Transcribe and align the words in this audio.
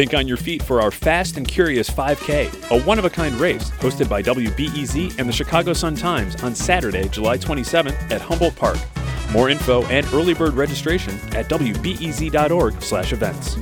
Think 0.00 0.14
on 0.14 0.26
your 0.26 0.38
feet 0.38 0.62
for 0.62 0.80
our 0.80 0.90
Fast 0.90 1.36
and 1.36 1.46
Curious 1.46 1.90
5K, 1.90 2.70
a 2.70 2.82
one 2.84 2.98
of 2.98 3.04
a 3.04 3.10
kind 3.10 3.34
race 3.34 3.70
hosted 3.72 4.08
by 4.08 4.22
WBEZ 4.22 5.18
and 5.18 5.28
the 5.28 5.32
Chicago 5.32 5.74
Sun 5.74 5.96
Times 5.96 6.42
on 6.42 6.54
Saturday, 6.54 7.06
July 7.10 7.36
27th 7.36 8.10
at 8.10 8.22
Humboldt 8.22 8.56
Park. 8.56 8.78
More 9.30 9.50
info 9.50 9.84
and 9.88 10.06
early 10.14 10.32
bird 10.32 10.54
registration 10.54 11.12
at 11.36 11.50
wbez.org/events. 11.50 13.56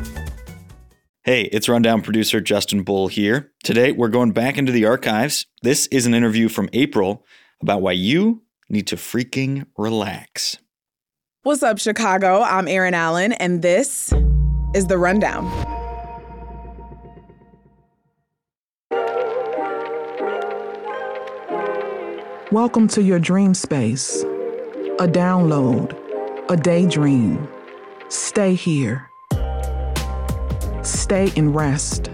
Hey, 1.25 1.43
it's 1.43 1.69
Rundown 1.69 2.03
producer 2.03 2.41
Justin 2.41 2.85
Bull 2.85 3.09
here. 3.09 3.51
Today 3.65 3.91
we're 3.91 4.07
going 4.07 4.31
back 4.31 4.57
into 4.57 4.71
the 4.71 4.85
archives. 4.85 5.45
This 5.63 5.89
is 5.89 6.07
an 6.07 6.15
interview 6.15 6.49
from 6.49 6.69
April 6.73 7.27
about 7.61 7.83
why 7.83 7.91
you 7.91 8.45
need 8.69 8.87
to 8.87 8.95
freaking 8.95 9.67
relax. 9.77 10.59
What's 11.43 11.65
up, 11.65 11.81
Chicago? 11.81 12.43
I'm 12.43 12.69
Erin 12.69 12.95
Allen, 12.95 13.33
and 13.33 13.61
this 13.61 14.13
is 14.73 14.87
The 14.87 14.99
Rundown. 14.99 15.78
Welcome 22.51 22.89
to 22.89 23.03
your 23.03 23.19
dream 23.19 23.53
space. 23.53 24.23
A 24.23 25.07
download, 25.07 25.95
a 26.49 26.57
daydream. 26.57 27.47
Stay 28.09 28.55
here. 28.55 29.11
Stay 30.83 31.31
and 31.37 31.55
rest. 31.55 32.09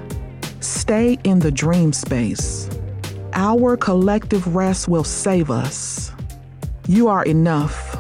Stay 0.59 1.20
in 1.23 1.39
the 1.39 1.52
dream 1.52 1.92
space. 1.92 2.69
Our 3.34 3.77
collective 3.77 4.56
rest 4.56 4.89
will 4.89 5.05
save 5.05 5.52
us. 5.52 6.11
You 6.89 7.06
are 7.06 7.25
enough. 7.27 7.97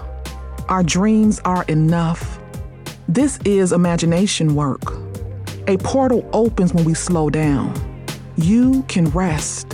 Our 0.68 0.82
dreams 0.82 1.40
are 1.44 1.62
enough. 1.68 2.40
This 3.06 3.38
is 3.44 3.70
imagination 3.70 4.56
work. 4.56 4.82
A 5.68 5.76
portal 5.76 6.28
opens 6.32 6.74
when 6.74 6.84
we 6.84 6.94
slow 6.94 7.30
down. 7.30 7.72
You 8.34 8.82
can 8.88 9.04
rest. 9.10 9.73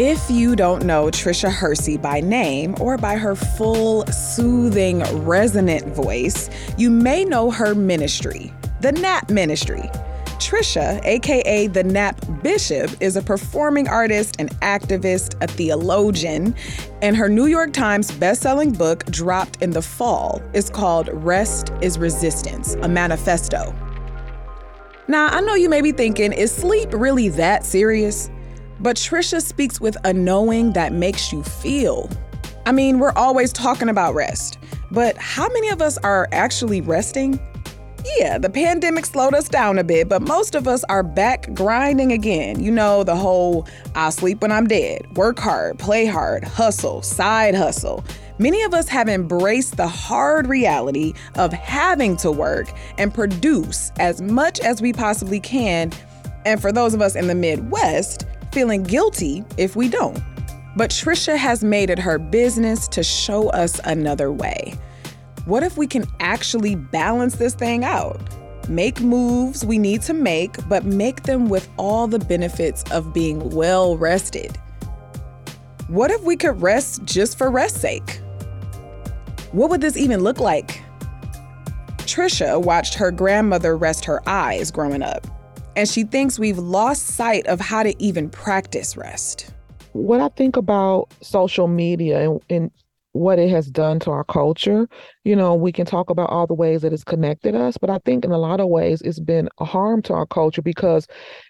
If 0.00 0.30
you 0.30 0.54
don't 0.54 0.84
know 0.84 1.06
Tricia 1.06 1.50
Hersey 1.50 1.96
by 1.96 2.20
name 2.20 2.76
or 2.80 2.96
by 2.96 3.16
her 3.16 3.34
full, 3.34 4.06
soothing, 4.06 5.00
resonant 5.24 5.88
voice, 5.88 6.48
you 6.76 6.88
may 6.88 7.24
know 7.24 7.50
her 7.50 7.74
ministry, 7.74 8.52
the 8.80 8.92
Nap 8.92 9.28
Ministry. 9.28 9.90
Tricia, 10.38 11.04
aka 11.04 11.66
the 11.66 11.82
Nap 11.82 12.14
Bishop, 12.44 12.92
is 13.00 13.16
a 13.16 13.22
performing 13.22 13.88
artist, 13.88 14.36
an 14.38 14.50
activist, 14.60 15.34
a 15.42 15.48
theologian, 15.48 16.54
and 17.02 17.16
her 17.16 17.28
New 17.28 17.46
York 17.46 17.72
Times 17.72 18.12
bestselling 18.12 18.78
book 18.78 19.04
dropped 19.06 19.60
in 19.62 19.70
the 19.70 19.82
fall 19.82 20.40
is 20.54 20.70
called 20.70 21.08
Rest 21.12 21.72
is 21.80 21.98
Resistance, 21.98 22.74
a 22.82 22.88
manifesto. 22.88 23.74
Now, 25.08 25.26
I 25.26 25.40
know 25.40 25.56
you 25.56 25.68
may 25.68 25.80
be 25.80 25.90
thinking, 25.90 26.32
is 26.32 26.52
sleep 26.52 26.90
really 26.92 27.30
that 27.30 27.64
serious? 27.64 28.30
But 28.80 28.96
Tricia 28.96 29.42
speaks 29.42 29.80
with 29.80 29.96
a 30.04 30.12
knowing 30.12 30.72
that 30.72 30.92
makes 30.92 31.32
you 31.32 31.42
feel. 31.42 32.10
I 32.66 32.72
mean, 32.72 32.98
we're 32.98 33.12
always 33.12 33.52
talking 33.52 33.88
about 33.88 34.14
rest, 34.14 34.58
but 34.90 35.16
how 35.16 35.48
many 35.48 35.70
of 35.70 35.80
us 35.80 35.98
are 35.98 36.28
actually 36.32 36.80
resting? 36.80 37.40
Yeah, 38.18 38.38
the 38.38 38.48
pandemic 38.48 39.06
slowed 39.06 39.34
us 39.34 39.48
down 39.48 39.78
a 39.78 39.84
bit, 39.84 40.08
but 40.08 40.22
most 40.22 40.54
of 40.54 40.68
us 40.68 40.84
are 40.84 41.02
back 41.02 41.52
grinding 41.54 42.12
again. 42.12 42.62
You 42.62 42.70
know, 42.70 43.02
the 43.02 43.16
whole 43.16 43.66
I'll 43.94 44.12
sleep 44.12 44.40
when 44.40 44.52
I'm 44.52 44.66
dead, 44.66 45.16
work 45.16 45.38
hard, 45.38 45.78
play 45.78 46.06
hard, 46.06 46.44
hustle, 46.44 47.02
side 47.02 47.54
hustle. 47.54 48.04
Many 48.38 48.62
of 48.62 48.72
us 48.72 48.86
have 48.88 49.08
embraced 49.08 49.76
the 49.76 49.88
hard 49.88 50.46
reality 50.46 51.12
of 51.34 51.52
having 51.52 52.16
to 52.18 52.30
work 52.30 52.72
and 52.98 53.12
produce 53.12 53.90
as 53.98 54.22
much 54.22 54.60
as 54.60 54.80
we 54.80 54.92
possibly 54.92 55.40
can. 55.40 55.90
And 56.46 56.62
for 56.62 56.70
those 56.70 56.94
of 56.94 57.02
us 57.02 57.16
in 57.16 57.26
the 57.26 57.34
Midwest, 57.34 58.26
feeling 58.58 58.82
guilty 58.82 59.44
if 59.56 59.76
we 59.76 59.88
don't. 59.88 60.20
But 60.74 60.90
Tricia 60.90 61.36
has 61.36 61.62
made 61.62 61.90
it 61.90 61.98
her 62.00 62.18
business 62.18 62.88
to 62.88 63.04
show 63.04 63.50
us 63.50 63.80
another 63.84 64.32
way. 64.32 64.74
What 65.44 65.62
if 65.62 65.76
we 65.78 65.86
can 65.86 66.04
actually 66.18 66.74
balance 66.74 67.36
this 67.36 67.54
thing 67.54 67.84
out? 67.84 68.20
Make 68.68 69.00
moves 69.00 69.64
we 69.64 69.78
need 69.78 70.02
to 70.02 70.12
make, 70.12 70.56
but 70.68 70.84
make 70.84 71.22
them 71.22 71.48
with 71.48 71.68
all 71.76 72.08
the 72.08 72.18
benefits 72.18 72.82
of 72.90 73.14
being 73.14 73.48
well 73.50 73.96
rested. 73.96 74.58
What 75.86 76.10
if 76.10 76.24
we 76.24 76.36
could 76.36 76.60
rest 76.60 77.04
just 77.04 77.38
for 77.38 77.52
rest's 77.52 77.80
sake? 77.80 78.20
What 79.52 79.70
would 79.70 79.82
this 79.82 79.96
even 79.96 80.24
look 80.24 80.40
like? 80.40 80.82
Tricia 81.98 82.60
watched 82.60 82.94
her 82.94 83.12
grandmother 83.12 83.76
rest 83.76 84.04
her 84.06 84.20
eyes 84.28 84.72
growing 84.72 85.04
up 85.04 85.28
and 85.78 85.88
she 85.88 86.02
thinks 86.02 86.40
we've 86.40 86.58
lost 86.58 87.06
sight 87.06 87.46
of 87.46 87.60
how 87.60 87.84
to 87.84 87.94
even 88.02 88.28
practice 88.28 88.96
rest. 88.96 89.52
What 89.92 90.20
I 90.20 90.28
think 90.30 90.56
about 90.56 91.06
social 91.22 91.68
media 91.68 92.28
and, 92.28 92.40
and 92.50 92.70
what 93.12 93.38
it 93.38 93.48
has 93.48 93.70
done 93.70 93.98
to 94.00 94.10
our 94.10 94.24
culture. 94.24 94.88
You 95.24 95.36
know, 95.36 95.54
we 95.54 95.72
can 95.72 95.86
talk 95.86 96.10
about 96.10 96.30
all 96.30 96.46
the 96.46 96.54
ways 96.54 96.82
that 96.82 96.92
it's 96.92 97.04
connected 97.04 97.54
us, 97.54 97.76
but 97.76 97.90
I 97.90 97.98
think 98.04 98.24
in 98.24 98.32
a 98.32 98.38
lot 98.38 98.60
of 98.60 98.68
ways 98.68 99.00
it's 99.02 99.20
been 99.20 99.48
a 99.58 99.64
harm 99.64 100.02
to 100.02 100.14
our 100.14 100.26
culture 100.26 100.62
because 100.62 101.06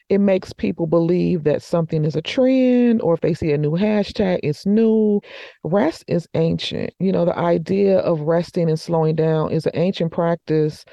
it 0.08 0.18
makes 0.18 0.52
people 0.52 0.86
believe 0.86 1.44
that 1.44 1.62
something 1.62 2.04
is 2.04 2.14
a 2.14 2.22
trend 2.22 3.00
or 3.02 3.14
if 3.14 3.20
they 3.20 3.34
see 3.34 3.52
a 3.52 3.58
new 3.58 3.72
hashtag, 3.72 4.40
it's 4.42 4.66
new. 4.66 5.20
Rest 5.64 6.04
is 6.06 6.28
ancient. 6.34 6.92
You 7.00 7.12
know, 7.12 7.24
the 7.24 7.36
idea 7.38 7.98
of 8.00 8.20
resting 8.20 8.68
and 8.68 8.78
slowing 8.78 9.16
down 9.16 9.52
is 9.52 9.66
an 9.66 9.72
ancient 9.74 10.12
practice 10.12 10.84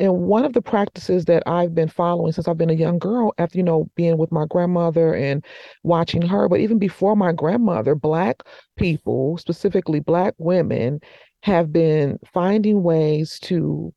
and 0.00 0.22
one 0.22 0.44
of 0.44 0.54
the 0.54 0.62
practices 0.62 1.26
that 1.26 1.42
I've 1.46 1.74
been 1.74 1.88
following 1.88 2.32
since 2.32 2.48
I've 2.48 2.58
been 2.58 2.70
a 2.70 2.74
young 2.74 2.98
girl, 2.98 3.32
after, 3.38 3.58
you 3.58 3.62
know, 3.62 3.88
being 3.94 4.16
with 4.18 4.32
my 4.32 4.46
grandmother 4.46 5.14
and 5.14 5.44
watching 5.84 6.22
her, 6.22 6.48
but 6.48 6.60
even 6.60 6.78
before 6.78 7.14
my 7.14 7.32
grandmother, 7.32 7.94
Black 7.94 8.42
people, 8.76 9.36
specifically 9.38 10.00
Black 10.00 10.34
women, 10.38 11.00
have 11.42 11.72
been 11.72 12.18
finding 12.32 12.82
ways 12.82 13.38
to 13.40 13.94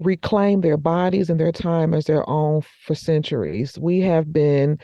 reclaim 0.00 0.60
their 0.60 0.76
bodies 0.76 1.30
and 1.30 1.40
their 1.40 1.52
time 1.52 1.94
as 1.94 2.04
their 2.04 2.28
own 2.28 2.62
for 2.84 2.94
centuries. 2.94 3.78
We 3.78 4.00
have 4.00 4.32
been 4.32 4.78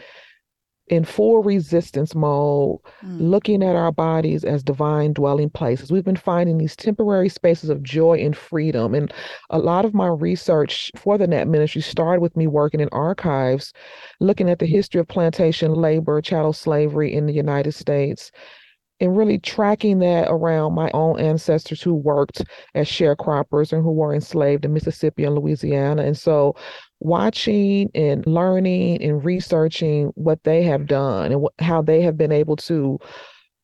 in 0.91 1.05
full 1.05 1.43
resistance 1.43 2.15
mode, 2.15 2.79
mm. 3.05 3.21
looking 3.21 3.63
at 3.63 3.77
our 3.77 3.93
bodies 3.93 4.45
as 4.45 4.63
divine 4.63 5.13
dwelling 5.13 5.51
places. 5.51 5.93
We've 5.93 6.05
been 6.05 6.17
finding 6.17 6.59
these 6.59 6.77
temporary 6.77 7.29
spaces 7.29 7.71
of 7.71 7.83
joy 7.83 8.19
and 8.19 8.37
freedom. 8.37 8.95
And 8.95 9.13
a 9.51 9.59
lot 9.59 9.85
of 9.85 9.95
my 9.95 10.09
research 10.09 10.91
for 10.97 11.19
the 11.19 11.27
Nap 11.27 11.47
Ministry 11.47 11.83
started 11.83 12.21
with 12.21 12.37
me 12.37 12.47
working 12.47 12.81
in 12.81 12.89
archives, 12.93 13.73
looking 14.21 14.49
at 14.49 14.59
the 14.59 14.67
history 14.67 15.01
of 15.01 15.09
plantation 15.09 15.75
labor, 15.75 16.21
chattel 16.21 16.53
slavery 16.53 17.13
in 17.13 17.27
the 17.27 17.35
United 17.35 17.73
States. 17.73 18.31
And 19.01 19.17
really 19.17 19.39
tracking 19.39 20.01
that 20.01 20.27
around 20.29 20.75
my 20.75 20.91
own 20.93 21.21
ancestors 21.21 21.81
who 21.81 21.95
worked 21.95 22.43
as 22.75 22.89
sharecroppers 22.89 23.73
and 23.73 23.81
who 23.81 23.93
were 23.93 24.13
enslaved 24.13 24.65
in 24.65 24.73
Mississippi 24.73 25.23
and 25.23 25.37
Louisiana. 25.37 26.03
And 26.03 26.19
so 26.19 26.57
watching 27.01 27.91
and 27.95 28.27
learning 28.27 29.03
and 29.03 29.25
researching 29.25 30.07
what 30.15 30.43
they 30.45 30.63
have 30.63 30.87
done 30.87 31.33
and 31.33 31.43
wh- 31.43 31.63
how 31.63 31.83
they 31.83 32.03
have 32.03 32.17
been 32.17 32.33
able 32.33 32.57
to 32.57 32.99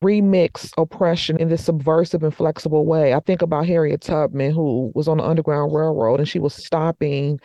remix 0.03 0.71
oppression 0.77 1.37
in 1.37 1.49
this 1.49 1.65
subversive 1.65 2.23
and 2.23 2.35
flexible 2.35 2.85
way. 2.85 3.13
I 3.13 3.19
think 3.19 3.41
about 3.41 3.65
Harriet 3.65 4.01
Tubman, 4.01 4.51
who 4.51 4.91
was 4.93 5.07
on 5.07 5.17
the 5.17 5.23
Underground 5.23 5.73
Railroad 5.73 6.19
and 6.19 6.29
she 6.29 6.39
was 6.39 6.53
stopping 6.53 7.39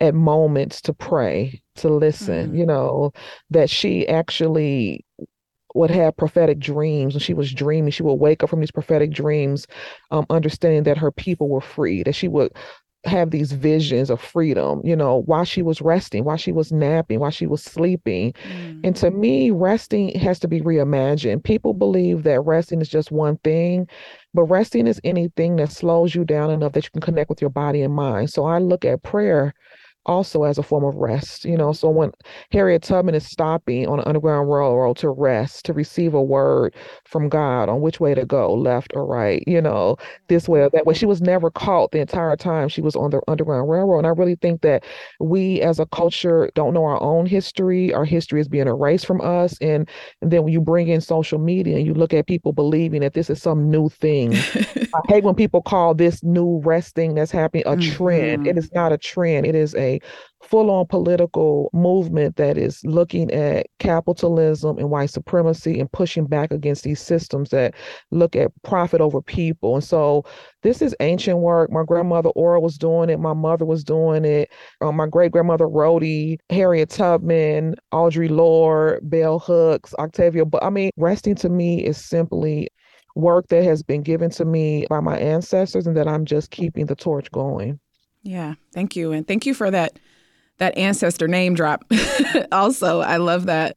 at 0.00 0.14
moments 0.14 0.80
to 0.82 0.92
pray, 0.92 1.60
to 1.76 1.88
listen, 1.88 2.48
mm-hmm. 2.48 2.56
you 2.56 2.66
know, 2.66 3.12
that 3.50 3.70
she 3.70 4.06
actually 4.08 5.04
would 5.74 5.90
have 5.90 6.16
prophetic 6.16 6.58
dreams 6.58 7.14
and 7.14 7.22
she 7.22 7.34
was 7.34 7.52
dreaming 7.52 7.90
she 7.90 8.02
would 8.02 8.14
wake 8.14 8.42
up 8.42 8.48
from 8.48 8.60
these 8.60 8.70
prophetic 8.70 9.10
dreams 9.10 9.66
um, 10.10 10.24
understanding 10.30 10.84
that 10.84 10.96
her 10.96 11.12
people 11.12 11.50
were 11.50 11.60
free 11.60 12.02
that 12.02 12.14
she 12.14 12.28
would 12.28 12.50
have 13.06 13.30
these 13.30 13.52
visions 13.52 14.10
of 14.10 14.20
freedom, 14.20 14.80
you 14.84 14.96
know, 14.96 15.22
while 15.22 15.44
she 15.44 15.62
was 15.62 15.80
resting, 15.80 16.24
while 16.24 16.36
she 16.36 16.52
was 16.52 16.72
napping, 16.72 17.20
while 17.20 17.30
she 17.30 17.46
was 17.46 17.62
sleeping. 17.62 18.32
Mm. 18.32 18.80
And 18.84 18.96
to 18.96 19.10
me, 19.10 19.50
resting 19.50 20.18
has 20.18 20.38
to 20.40 20.48
be 20.48 20.60
reimagined. 20.60 21.44
People 21.44 21.74
believe 21.74 22.24
that 22.24 22.40
resting 22.40 22.80
is 22.80 22.88
just 22.88 23.10
one 23.10 23.36
thing, 23.38 23.88
but 24.34 24.44
resting 24.44 24.86
is 24.86 25.00
anything 25.04 25.56
that 25.56 25.70
slows 25.70 26.14
you 26.14 26.24
down 26.24 26.50
enough 26.50 26.72
that 26.72 26.84
you 26.84 26.90
can 26.90 27.00
connect 27.00 27.30
with 27.30 27.40
your 27.40 27.50
body 27.50 27.82
and 27.82 27.94
mind. 27.94 28.30
So 28.30 28.44
I 28.44 28.58
look 28.58 28.84
at 28.84 29.02
prayer 29.02 29.54
also 30.06 30.44
as 30.44 30.58
a 30.58 30.62
form 30.62 30.84
of 30.84 30.94
rest. 30.96 31.44
You 31.44 31.56
know, 31.56 31.72
so 31.72 31.90
when 31.90 32.12
Harriet 32.52 32.82
Tubman 32.82 33.14
is 33.14 33.26
stopping 33.26 33.86
on 33.86 33.98
the 33.98 34.08
Underground 34.08 34.50
Railroad 34.50 34.96
to 34.98 35.10
rest, 35.10 35.64
to 35.66 35.72
receive 35.72 36.14
a 36.14 36.22
word 36.22 36.74
from 37.04 37.28
God 37.28 37.68
on 37.68 37.80
which 37.80 38.00
way 38.00 38.14
to 38.14 38.24
go, 38.24 38.54
left 38.54 38.92
or 38.94 39.06
right, 39.06 39.42
you 39.46 39.60
know, 39.60 39.96
this 40.28 40.48
way 40.48 40.60
or 40.60 40.70
that 40.70 40.86
way. 40.86 40.94
She 40.94 41.06
was 41.06 41.20
never 41.20 41.50
caught 41.50 41.92
the 41.92 42.00
entire 42.00 42.36
time 42.36 42.68
she 42.68 42.80
was 42.80 42.96
on 42.96 43.10
the 43.10 43.20
Underground 43.28 43.68
Railroad. 43.68 43.98
And 43.98 44.06
I 44.06 44.10
really 44.10 44.36
think 44.36 44.62
that 44.62 44.84
we 45.20 45.60
as 45.60 45.78
a 45.78 45.86
culture 45.86 46.50
don't 46.54 46.74
know 46.74 46.84
our 46.84 47.02
own 47.02 47.26
history. 47.26 47.92
Our 47.92 48.04
history 48.04 48.40
is 48.40 48.48
being 48.48 48.68
erased 48.68 49.06
from 49.06 49.20
us. 49.20 49.58
And, 49.60 49.88
and 50.22 50.30
then 50.30 50.44
when 50.44 50.52
you 50.52 50.60
bring 50.60 50.88
in 50.88 51.00
social 51.00 51.38
media 51.38 51.76
and 51.76 51.86
you 51.86 51.94
look 51.94 52.14
at 52.14 52.26
people 52.26 52.52
believing 52.52 53.00
that 53.00 53.14
this 53.14 53.30
is 53.30 53.42
some 53.42 53.70
new 53.70 53.88
thing. 53.88 54.34
I 54.94 55.00
hate 55.08 55.24
when 55.24 55.34
people 55.34 55.62
call 55.62 55.94
this 55.94 56.22
new 56.22 56.60
resting 56.64 57.14
that's 57.14 57.30
happening 57.30 57.64
a 57.66 57.76
mm-hmm. 57.76 57.92
trend. 57.96 58.46
It 58.46 58.56
is 58.56 58.72
not 58.72 58.92
a 58.92 58.98
trend. 58.98 59.46
It 59.46 59.54
is 59.54 59.74
a 59.74 59.95
full 60.42 60.70
on 60.70 60.86
political 60.86 61.70
movement 61.72 62.36
that 62.36 62.56
is 62.56 62.84
looking 62.84 63.30
at 63.32 63.66
capitalism 63.78 64.78
and 64.78 64.90
white 64.90 65.10
supremacy 65.10 65.80
and 65.80 65.90
pushing 65.92 66.26
back 66.26 66.52
against 66.52 66.84
these 66.84 67.00
systems 67.00 67.50
that 67.50 67.74
look 68.10 68.36
at 68.36 68.52
profit 68.62 69.00
over 69.00 69.20
people. 69.20 69.74
And 69.74 69.84
so 69.84 70.24
this 70.62 70.80
is 70.82 70.94
ancient 71.00 71.38
work. 71.38 71.70
My 71.70 71.82
grandmother 71.84 72.30
Ora 72.30 72.60
was 72.60 72.78
doing 72.78 73.10
it, 73.10 73.18
my 73.18 73.34
mother 73.34 73.64
was 73.64 73.82
doing 73.82 74.24
it, 74.24 74.50
um, 74.80 74.96
my 74.96 75.06
great 75.06 75.32
grandmother 75.32 75.68
Rhody, 75.68 76.38
Harriet 76.50 76.90
Tubman, 76.90 77.74
Audre 77.92 78.30
Lorde, 78.30 79.00
Bell 79.08 79.38
Hooks, 79.38 79.94
Octavia. 79.98 80.44
But 80.44 80.62
I 80.62 80.70
mean, 80.70 80.90
resting 80.96 81.34
to 81.36 81.48
me 81.48 81.84
is 81.84 81.96
simply 81.96 82.68
work 83.16 83.48
that 83.48 83.64
has 83.64 83.82
been 83.82 84.02
given 84.02 84.30
to 84.30 84.44
me 84.44 84.86
by 84.88 85.00
my 85.00 85.18
ancestors 85.18 85.86
and 85.86 85.96
that 85.96 86.06
I'm 86.06 86.24
just 86.24 86.50
keeping 86.50 86.86
the 86.86 86.94
torch 86.94 87.30
going. 87.32 87.80
Yeah, 88.26 88.54
thank 88.72 88.96
you. 88.96 89.12
And 89.12 89.26
thank 89.26 89.46
you 89.46 89.54
for 89.54 89.70
that 89.70 89.98
that 90.58 90.76
ancestor 90.76 91.28
name 91.28 91.54
drop. 91.54 91.84
also, 92.52 93.00
I 93.00 93.18
love 93.18 93.46
that. 93.46 93.76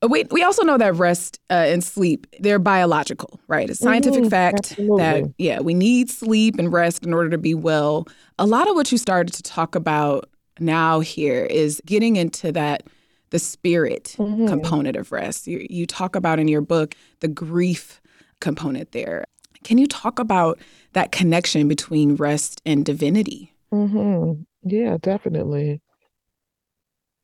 Uh, 0.00 0.08
we, 0.08 0.24
we 0.30 0.42
also 0.42 0.62
know 0.62 0.78
that 0.78 0.94
rest 0.94 1.40
uh, 1.50 1.54
and 1.54 1.82
sleep, 1.82 2.26
they're 2.38 2.60
biological, 2.60 3.40
right? 3.48 3.68
It's 3.68 3.80
scientific 3.80 4.20
mm-hmm, 4.20 4.28
fact 4.28 4.70
absolutely. 4.70 4.98
that, 4.98 5.34
yeah, 5.38 5.60
we 5.60 5.74
need 5.74 6.08
sleep 6.10 6.54
and 6.58 6.72
rest 6.72 7.04
in 7.04 7.12
order 7.12 7.30
to 7.30 7.38
be 7.38 7.52
well. 7.52 8.06
A 8.38 8.46
lot 8.46 8.68
of 8.68 8.76
what 8.76 8.92
you 8.92 8.98
started 8.98 9.34
to 9.34 9.42
talk 9.42 9.74
about 9.74 10.30
now 10.60 11.00
here 11.00 11.44
is 11.44 11.82
getting 11.84 12.14
into 12.14 12.52
that, 12.52 12.84
the 13.30 13.40
spirit 13.40 14.14
mm-hmm. 14.16 14.46
component 14.46 14.96
of 14.96 15.10
rest. 15.10 15.48
You, 15.48 15.66
you 15.68 15.84
talk 15.84 16.14
about 16.14 16.38
in 16.38 16.46
your 16.46 16.60
book 16.60 16.94
the 17.20 17.28
grief 17.28 18.00
component 18.40 18.92
there. 18.92 19.24
Can 19.64 19.78
you 19.78 19.88
talk 19.88 20.20
about 20.20 20.60
that 20.92 21.10
connection 21.10 21.66
between 21.66 22.14
rest 22.14 22.60
and 22.64 22.84
divinity? 22.84 23.53
Mm-hmm. 23.74 24.42
Yeah, 24.62 24.96
definitely. 25.00 25.80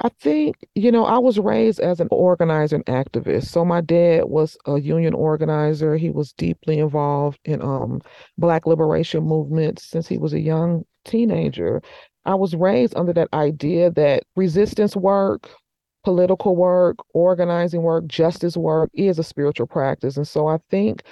I 0.03 0.09
think, 0.09 0.57
you 0.75 0.91
know, 0.91 1.05
I 1.05 1.19
was 1.19 1.39
raised 1.39 1.79
as 1.81 2.01
an 2.01 2.09
organizer 2.11 2.77
and 2.77 2.87
activist. 2.87 3.47
So 3.49 3.65
my 3.67 3.83
dad 3.83 4.25
was 4.27 4.57
a 4.67 4.81
union 4.81 5.13
organizer. 5.15 5.97
He 5.97 6.09
was 6.11 6.33
deeply 6.33 6.79
involved 6.79 7.39
in 7.45 7.61
um 7.63 8.01
black 8.39 8.67
liberation 8.67 9.25
movements 9.25 9.85
since 9.85 10.09
he 10.09 10.17
was 10.19 10.33
a 10.33 10.41
young 10.41 10.85
teenager. 11.05 11.83
I 12.25 12.35
was 12.35 12.55
raised 12.55 12.97
under 12.97 13.13
that 13.15 13.29
idea 13.35 13.91
that 13.93 14.25
resistance 14.37 14.97
work, 14.97 15.51
political 16.05 16.57
work, 16.57 16.97
organizing 17.15 17.83
work, 17.83 18.07
justice 18.07 18.57
work 18.57 18.91
is 18.95 19.19
a 19.19 19.23
spiritual 19.25 19.67
practice. 19.67 20.17
And 20.17 20.27
so 20.29 20.49
I 20.49 20.59
think 20.71 21.03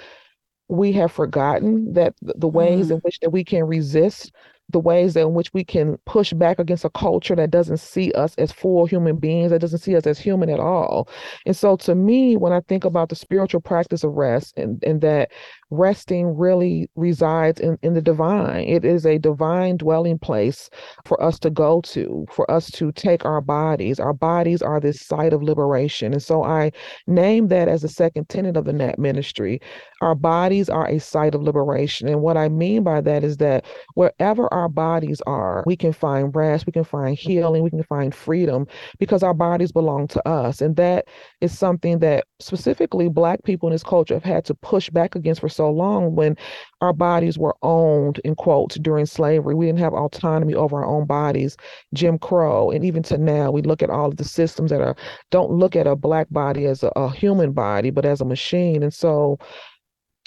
we 0.69 0.91
have 0.93 1.11
forgotten 1.11 1.93
that 1.93 2.15
the 2.21 2.47
ways 2.47 2.89
mm. 2.89 2.93
in 2.93 2.97
which 2.99 3.19
that 3.21 3.31
we 3.31 3.43
can 3.43 3.65
resist 3.65 4.31
the 4.69 4.79
ways 4.79 5.15
in 5.15 5.33
which 5.33 5.53
we 5.53 5.63
can 5.63 5.97
push 6.05 6.33
back 6.33 6.59
against 6.59 6.85
a 6.85 6.89
culture 6.91 7.35
that 7.35 7.51
doesn't 7.51 7.77
see 7.77 8.11
us 8.13 8.35
as 8.35 8.51
full 8.51 8.85
human 8.85 9.17
beings, 9.17 9.51
that 9.51 9.61
doesn't 9.61 9.79
see 9.79 9.95
us 9.95 10.05
as 10.05 10.19
human 10.19 10.49
at 10.49 10.59
all. 10.59 11.09
And 11.45 11.55
so 11.55 11.75
to 11.77 11.95
me, 11.95 12.37
when 12.37 12.53
I 12.53 12.61
think 12.61 12.85
about 12.85 13.09
the 13.09 13.15
spiritual 13.15 13.61
practice 13.61 14.03
of 14.03 14.13
rest 14.13 14.57
and, 14.57 14.83
and 14.83 15.01
that 15.01 15.31
resting 15.71 16.35
really 16.35 16.89
resides 16.95 17.59
in, 17.59 17.77
in 17.83 17.93
the 17.93 18.01
divine. 18.01 18.67
It 18.67 18.83
is 18.83 19.05
a 19.05 19.19
divine 19.19 19.77
dwelling 19.77 20.17
place 20.17 20.69
for 21.05 21.21
us 21.21 21.37
to 21.39 21.49
go 21.49 21.81
to, 21.81 22.25
for 22.31 22.49
us 22.49 22.71
to 22.71 22.91
take 22.93 23.23
our 23.25 23.41
bodies. 23.41 23.99
Our 23.99 24.13
bodies 24.13 24.61
are 24.61 24.79
this 24.79 25.01
site 25.01 25.33
of 25.33 25.43
liberation. 25.43 26.13
And 26.13 26.23
so 26.23 26.43
I 26.43 26.71
name 27.07 27.49
that 27.49 27.67
as 27.67 27.83
the 27.83 27.87
second 27.87 28.29
tenet 28.29 28.57
of 28.57 28.65
the 28.65 28.73
Nap 28.73 28.97
ministry. 28.97 29.61
Our 30.01 30.15
bodies 30.15 30.69
are 30.69 30.87
a 30.87 30.99
site 30.99 31.35
of 31.35 31.43
liberation. 31.43 32.07
And 32.07 32.21
what 32.21 32.37
I 32.37 32.49
mean 32.49 32.83
by 32.83 33.01
that 33.01 33.23
is 33.23 33.37
that 33.37 33.65
wherever 33.93 34.51
our 34.53 34.58
bodies 34.67 35.21
are, 35.27 35.63
we 35.65 35.77
can 35.77 35.93
find 35.93 36.35
rest, 36.35 36.65
we 36.65 36.73
can 36.73 36.83
find 36.83 37.17
healing, 37.17 37.63
we 37.63 37.69
can 37.69 37.83
find 37.83 38.13
freedom 38.13 38.67
because 38.97 39.23
our 39.23 39.33
bodies 39.33 39.71
belong 39.71 40.07
to 40.09 40.27
us. 40.27 40.59
And 40.59 40.75
that 40.75 41.05
is 41.39 41.57
something 41.57 41.99
that 41.99 42.25
specifically 42.39 43.07
Black 43.07 43.43
people 43.43 43.69
in 43.69 43.73
this 43.73 43.83
culture 43.83 44.15
have 44.15 44.23
had 44.23 44.43
to 44.45 44.55
push 44.55 44.89
back 44.89 45.15
against 45.15 45.41
for 45.41 45.49
so 45.49 45.69
long 45.69 46.15
when 46.15 46.35
our 46.81 46.93
bodies 46.93 47.37
were 47.37 47.55
owned 47.61 48.19
in 48.25 48.35
quotes 48.35 48.75
during 48.79 49.05
slavery. 49.05 49.55
We 49.55 49.67
didn't 49.67 49.79
have 49.79 49.93
autonomy 49.93 50.55
over 50.55 50.77
our 50.77 50.85
own 50.85 51.05
bodies, 51.05 51.55
Jim 51.93 52.17
Crow, 52.17 52.71
and 52.71 52.83
even 52.83 53.03
to 53.03 53.17
now, 53.17 53.51
we 53.51 53.61
look 53.61 53.83
at 53.83 53.89
all 53.89 54.09
of 54.09 54.17
the 54.17 54.23
systems 54.23 54.71
that 54.71 54.81
are 54.81 54.95
don't 55.31 55.51
look 55.51 55.75
at 55.75 55.87
a 55.87 55.95
black 55.95 56.27
body 56.31 56.65
as 56.65 56.83
a, 56.83 56.91
a 56.95 57.09
human 57.11 57.51
body, 57.51 57.91
but 57.91 58.05
as 58.05 58.21
a 58.21 58.25
machine. 58.25 58.83
And 58.83 58.93
so 58.93 59.37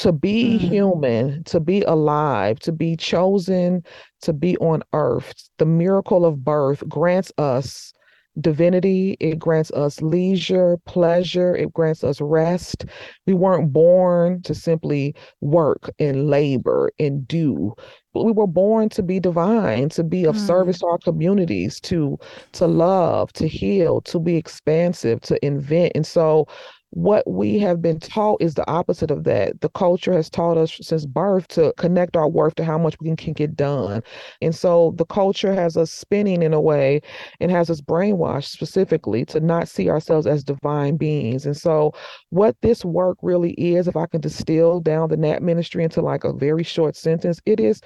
to 0.02 0.10
be 0.10 0.58
mm-hmm. 0.58 0.66
human, 0.66 1.44
to 1.44 1.60
be 1.60 1.82
alive, 1.82 2.58
to 2.58 2.72
be 2.72 2.96
chosen 2.96 3.84
to 4.22 4.32
be 4.32 4.56
on 4.56 4.82
earth, 4.94 5.49
the 5.58 5.64
miracle 5.64 6.25
of 6.25 6.44
birth 6.44 6.82
grants 6.88 7.31
us 7.38 7.93
divinity. 8.40 9.16
It 9.20 9.38
grants 9.38 9.70
us 9.70 10.02
leisure, 10.02 10.76
pleasure. 10.87 11.54
It 11.54 11.72
grants 11.72 12.02
us 12.02 12.20
rest. 12.20 12.84
We 13.28 13.34
weren't 13.34 13.72
born 13.72 14.43
to 14.43 14.56
simply 14.56 15.14
work 15.40 15.88
and 16.00 16.28
labor 16.28 16.90
and 16.99 17.28
do. 17.28 17.75
But 18.12 18.25
we 18.25 18.32
were 18.32 18.49
born 18.49 18.88
to 18.88 19.04
be 19.04 19.20
divine, 19.20 19.88
to 19.90 20.02
be 20.02 20.25
of 20.25 20.34
mm. 20.34 20.46
service 20.46 20.81
to 20.81 20.87
our 20.87 20.99
communities, 20.99 21.78
to 21.82 22.19
to 22.52 22.66
love, 22.66 23.32
to 23.34 23.46
heal, 23.46 24.00
to 24.02 24.19
be 24.19 24.34
expansive, 24.34 25.20
to 25.20 25.46
invent. 25.46 25.93
And 25.94 26.04
so 26.04 26.49
what 26.92 27.28
we 27.28 27.58
have 27.58 27.80
been 27.80 27.98
taught 27.98 28.42
is 28.42 28.52
the 28.52 28.70
opposite 28.70 29.10
of 29.10 29.24
that. 29.24 29.58
The 29.62 29.70
culture 29.70 30.12
has 30.12 30.28
taught 30.28 30.58
us 30.58 30.78
since 30.82 31.06
birth 31.06 31.48
to 31.48 31.72
connect 31.78 32.18
our 32.18 32.28
worth 32.28 32.54
to 32.56 32.64
how 32.64 32.76
much 32.76 32.96
we 33.00 33.16
can, 33.16 33.32
get 33.32 33.56
done. 33.56 34.02
And 34.42 34.54
so 34.54 34.92
the 34.96 35.06
culture 35.06 35.54
has 35.54 35.78
us 35.78 35.90
spinning 35.90 36.42
in 36.42 36.52
a 36.52 36.60
way 36.60 37.00
and 37.40 37.50
has 37.50 37.70
us 37.70 37.80
brainwashed 37.80 38.50
specifically 38.50 39.24
to 39.26 39.40
not 39.40 39.68
see 39.68 39.88
ourselves 39.88 40.26
as 40.26 40.44
divine 40.44 40.98
beings. 40.98 41.46
And 41.46 41.56
so 41.56 41.94
what 42.28 42.56
this 42.60 42.84
work 42.84 43.16
really 43.22 43.52
is, 43.52 43.88
if 43.88 43.96
I 43.96 44.04
can 44.04 44.20
distill 44.20 44.80
down 44.80 45.08
the 45.08 45.16
Nap 45.16 45.40
ministry 45.40 45.84
into 45.84 46.02
like 46.02 46.24
a 46.24 46.32
very 46.34 46.62
short 46.62 46.94
sentence, 46.94 47.40
it 47.46 47.58
is 47.58 47.80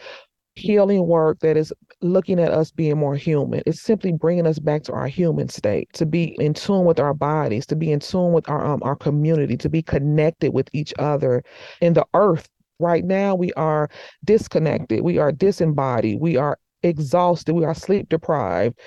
healing 0.57 1.07
work 1.07 1.39
that 1.41 1.57
is 1.57 1.73
looking 2.01 2.41
at 2.41 2.51
us 2.51 2.71
being 2.71 2.99
more 2.99 3.15
human. 3.15 3.63
It's 3.67 3.83
simply 3.83 4.13
bringing 4.13 4.47
us 4.47 4.59
back 4.59 4.83
to 4.85 4.93
our 4.93 5.07
human 5.07 5.49
state, 5.49 5.93
to 5.95 6.07
be 6.07 6.37
in 6.41 6.55
tune 6.55 6.85
with 6.85 6.99
our 6.99 7.15
bodies, 7.15 7.67
to 7.67 7.77
be 7.77 7.93
in 7.93 8.01
tune 8.01 8.33
with 8.33 8.49
our 8.49 8.65
um, 8.65 8.81
our 8.83 8.97
community, 8.97 9.57
to 9.59 9.69
be 9.69 9.83
connected 9.83 10.53
with 10.53 10.69
each 10.73 10.93
other 10.99 11.45
in 11.81 11.93
the 11.93 12.07
earth. 12.15 12.49
Right 12.79 13.05
now, 13.05 13.35
we 13.35 13.53
are 13.55 13.89
disconnected. 14.25 15.03
We 15.03 15.19
are 15.19 15.33
disembodied. 15.33 16.21
We 16.21 16.37
are 16.37 16.59
exhausted. 16.83 17.55
We 17.55 17.65
are 17.65 17.75
sleep 17.75 18.09
deprived. 18.09 18.79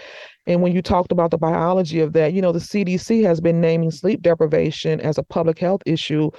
And 0.45 0.62
when 0.62 0.74
you 0.74 0.81
talked 0.81 1.12
about 1.12 1.31
the 1.31 1.38
biology 1.38 2.00
of 2.00 2.13
that, 2.13 2.33
you 2.33 2.42
know, 2.42 2.51
the 2.51 2.60
CDC 2.60 3.24
has 3.24 3.42
been 3.42 3.61
naming 3.61 3.92
sleep 3.92 4.21
deprivation 4.21 4.99
as 5.02 5.18
a 5.18 5.23
public 5.23 5.59
health 5.59 5.81
issue 5.85 6.30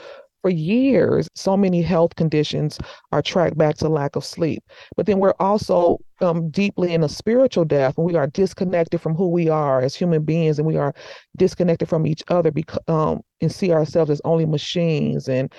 for 0.43 0.51
years, 0.51 1.29
so 1.35 1.57
many 1.57 1.83
health 1.83 2.17
conditions 2.17 2.79
are 3.13 3.23
tracked 3.23 3.59
back 3.59 3.77
to 3.77 3.89
lack 3.89 4.17
of 4.17 4.25
sleep. 4.25 4.63
But 4.97 5.07
then 5.07 5.19
we're 5.19 5.35
also 5.39 5.99
um, 6.21 6.51
deeply 6.51 6.93
in 6.93 7.03
a 7.03 7.09
spiritual 7.09 7.65
death 7.65 7.95
we 7.97 8.15
are 8.15 8.27
disconnected 8.27 9.01
from 9.01 9.15
who 9.15 9.29
we 9.29 9.49
are 9.49 9.81
as 9.81 9.95
human 9.95 10.23
beings 10.23 10.59
and 10.59 10.67
we 10.67 10.77
are 10.77 10.95
disconnected 11.37 11.89
from 11.89 12.07
each 12.07 12.23
other 12.29 12.51
because, 12.51 12.81
um, 12.89 13.21
and 13.41 13.51
see 13.51 13.73
ourselves 13.73 14.11
as 14.11 14.21
only 14.25 14.45
machines 14.45 15.29
and 15.29 15.53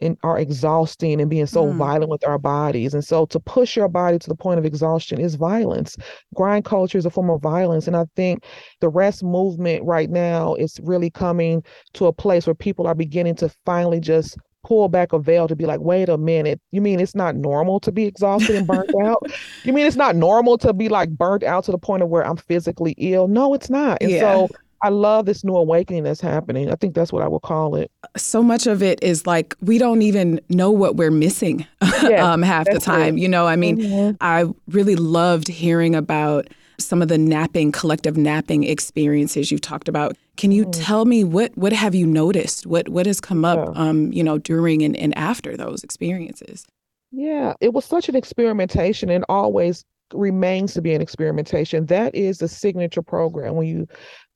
and 0.00 0.16
are 0.22 0.38
exhausting 0.38 1.20
and 1.20 1.30
being 1.30 1.46
so 1.46 1.66
mm. 1.66 1.76
violent 1.76 2.10
with 2.10 2.26
our 2.26 2.38
bodies. 2.38 2.94
And 2.94 3.04
so 3.04 3.26
to 3.26 3.40
push 3.40 3.76
your 3.76 3.88
body 3.88 4.18
to 4.18 4.28
the 4.28 4.34
point 4.34 4.58
of 4.58 4.64
exhaustion 4.64 5.20
is 5.20 5.36
violence. 5.36 5.96
Grind 6.34 6.64
culture 6.64 6.98
is 6.98 7.06
a 7.06 7.10
form 7.10 7.30
of 7.30 7.40
violence. 7.40 7.86
And 7.86 7.96
I 7.96 8.04
think 8.14 8.44
the 8.80 8.88
rest 8.88 9.22
movement 9.22 9.84
right 9.84 10.10
now 10.10 10.54
is 10.54 10.78
really 10.82 11.10
coming 11.10 11.62
to 11.94 12.06
a 12.06 12.12
place 12.12 12.46
where 12.46 12.54
people 12.54 12.86
are 12.86 12.94
beginning 12.94 13.36
to 13.36 13.50
finally 13.64 14.00
just 14.00 14.36
pull 14.64 14.88
back 14.88 15.12
a 15.12 15.18
veil 15.18 15.46
to 15.46 15.54
be 15.54 15.64
like, 15.64 15.80
wait 15.80 16.08
a 16.08 16.18
minute, 16.18 16.60
you 16.72 16.80
mean 16.80 16.98
it's 16.98 17.14
not 17.14 17.36
normal 17.36 17.78
to 17.78 17.92
be 17.92 18.04
exhausted 18.04 18.56
and 18.56 18.66
burnt 18.66 18.90
out? 19.04 19.22
You 19.62 19.72
mean 19.72 19.86
it's 19.86 19.96
not 19.96 20.16
normal 20.16 20.58
to 20.58 20.72
be 20.72 20.88
like 20.88 21.10
burnt 21.10 21.44
out 21.44 21.64
to 21.64 21.70
the 21.70 21.78
point 21.78 22.02
of 22.02 22.08
where 22.08 22.26
I'm 22.26 22.36
physically 22.36 22.94
ill? 22.98 23.28
No, 23.28 23.54
it's 23.54 23.70
not. 23.70 23.98
And 24.00 24.10
yeah. 24.10 24.20
so 24.20 24.48
I 24.82 24.88
love 24.88 25.26
this 25.26 25.44
new 25.44 25.54
awakening 25.54 26.02
that's 26.02 26.20
happening. 26.20 26.70
I 26.70 26.74
think 26.74 26.94
that's 26.94 27.12
what 27.12 27.22
I 27.22 27.28
would 27.28 27.42
call 27.42 27.76
it. 27.76 27.90
So 28.16 28.42
much 28.42 28.66
of 28.66 28.82
it 28.82 28.98
is 29.02 29.26
like 29.26 29.54
we 29.60 29.78
don't 29.78 30.02
even 30.02 30.40
know 30.48 30.70
what 30.70 30.96
we're 30.96 31.10
missing 31.10 31.66
yeah, 32.02 32.32
um, 32.32 32.42
half 32.42 32.66
the 32.66 32.78
time. 32.78 33.18
It. 33.18 33.20
You 33.22 33.28
know, 33.28 33.46
I 33.46 33.56
mean, 33.56 33.78
mm-hmm. 33.78 34.16
I 34.20 34.46
really 34.68 34.96
loved 34.96 35.48
hearing 35.48 35.94
about 35.94 36.48
some 36.78 37.02
of 37.02 37.08
the 37.08 37.18
napping, 37.18 37.72
collective 37.72 38.16
napping 38.16 38.64
experiences 38.64 39.50
you've 39.50 39.60
talked 39.60 39.88
about. 39.88 40.16
Can 40.36 40.52
you 40.52 40.64
mm-hmm. 40.64 40.82
tell 40.82 41.04
me 41.04 41.24
what 41.24 41.56
what 41.56 41.72
have 41.72 41.94
you 41.94 42.06
noticed? 42.06 42.66
What 42.66 42.88
what 42.88 43.06
has 43.06 43.20
come 43.20 43.44
up, 43.44 43.58
yeah. 43.58 43.80
um, 43.80 44.12
you 44.12 44.22
know, 44.22 44.38
during 44.38 44.82
and, 44.82 44.96
and 44.96 45.16
after 45.16 45.56
those 45.56 45.82
experiences? 45.82 46.66
Yeah, 47.12 47.54
it 47.60 47.72
was 47.72 47.84
such 47.84 48.08
an 48.08 48.16
experimentation 48.16 49.10
and 49.10 49.24
always 49.28 49.84
remains 50.12 50.74
to 50.74 50.82
be 50.82 50.94
an 50.94 51.00
experimentation. 51.00 51.86
That 51.86 52.14
is 52.14 52.38
the 52.38 52.48
signature 52.48 53.02
program. 53.02 53.54
When 53.56 53.66
you 53.66 53.86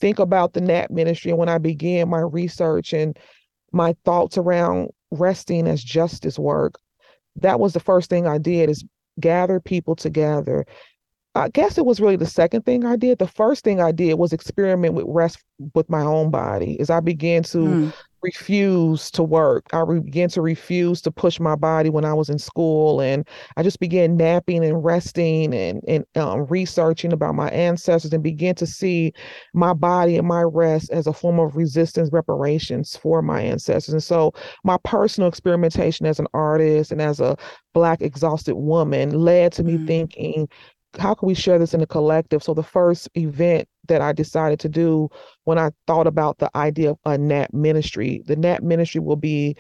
think 0.00 0.18
about 0.18 0.54
the 0.54 0.60
NAP 0.60 0.90
ministry 0.90 1.30
and 1.30 1.38
when 1.38 1.49
I 1.49 1.58
began 1.58 2.08
my 2.08 2.20
research 2.20 2.92
and 2.92 3.18
my 3.73 3.95
thoughts 4.05 4.39
around 4.39 4.91
resting 5.11 5.67
as 5.67 5.83
justice 5.83 6.39
work, 6.39 6.75
that 7.37 7.61
was 7.61 7.73
the 7.73 7.81
first 7.81 8.11
thing 8.11 8.27
I 8.27 8.39
did 8.39 8.71
is 8.71 8.85
gather 9.19 9.61
people 9.61 9.97
together 9.97 10.65
I 11.35 11.49
guess 11.49 11.79
it 11.79 11.87
was 11.87 12.00
really 12.00 12.17
the 12.17 12.27
second 12.27 12.62
thing 12.62 12.85
I 12.85 12.97
did. 12.97 13.19
The 13.19 13.27
first 13.29 13.62
thing 13.62 13.81
I 13.81 13.93
did 13.93 14.15
was 14.15 14.33
experiment 14.33 14.95
with 14.95 15.05
rest 15.09 15.39
with 15.75 15.89
my 15.89 16.03
own 16.03 16.31
body 16.31 16.79
as 16.81 16.91
I 16.91 17.00
began 17.00 17.43
to 17.45 17.59
mm 17.59 17.93
refuse 18.23 19.11
to 19.12 19.23
work. 19.23 19.67
I 19.73 19.85
began 19.85 20.29
to 20.31 20.43
refuse 20.43 21.00
to 21.03 21.11
push 21.11 21.41
my 21.41 21.55
body 21.55 21.91
when 21.91 22.05
I 22.05 22.15
was 22.15 22.29
in 22.29 22.39
school, 22.39 23.00
and 23.00 23.27
I 23.57 23.62
just 23.62 23.81
began 23.81 24.17
napping 24.17 24.65
and 24.65 24.85
resting 24.85 25.55
and 25.55 25.83
and 25.89 26.05
um, 26.17 26.47
researching 26.47 27.12
about 27.12 27.35
my 27.35 27.49
ancestors, 27.50 28.12
and 28.12 28.23
began 28.23 28.55
to 28.57 28.67
see 28.67 29.12
my 29.55 29.73
body 29.73 30.17
and 30.17 30.27
my 30.27 30.43
rest 30.43 30.91
as 30.91 31.07
a 31.07 31.12
form 31.12 31.39
of 31.39 31.57
resistance 31.57 32.11
reparations 32.12 32.97
for 32.97 33.23
my 33.23 33.41
ancestors. 33.41 33.93
And 33.93 34.03
so, 34.03 34.33
my 34.65 34.79
personal 34.85 35.29
experimentation 35.29 36.07
as 36.07 36.19
an 36.19 36.27
artist 36.35 36.93
and 36.93 37.03
as 37.03 37.21
a 37.21 37.37
Black 37.73 38.03
exhausted 38.03 38.57
woman 38.57 39.11
led 39.11 39.53
to 39.53 39.62
me 39.62 39.75
mm-hmm. 39.75 39.87
thinking 39.87 40.49
how 40.99 41.15
can 41.15 41.29
we 41.29 41.35
share 41.35 41.59
this 41.59 41.75
in 41.75 41.81
a 41.81 41.87
collective? 41.87 42.43
So 42.43 42.55
the 42.55 42.62
first 42.62 43.09
event 43.17 43.69
that 43.88 44.00
I 44.00 44.12
decided 44.12 44.60
to 44.60 44.68
do 44.68 45.08
when 45.44 45.58
I 45.58 45.70
thought 45.87 46.06
about 46.06 46.38
the 46.38 46.50
idea 46.56 46.90
of 46.90 46.99
a 47.04 47.18
NAP 47.18 47.52
ministry, 47.52 48.22
the 48.26 48.37
NAP 48.37 48.62
ministry 48.62 49.00
will 49.00 49.16
be 49.16 49.56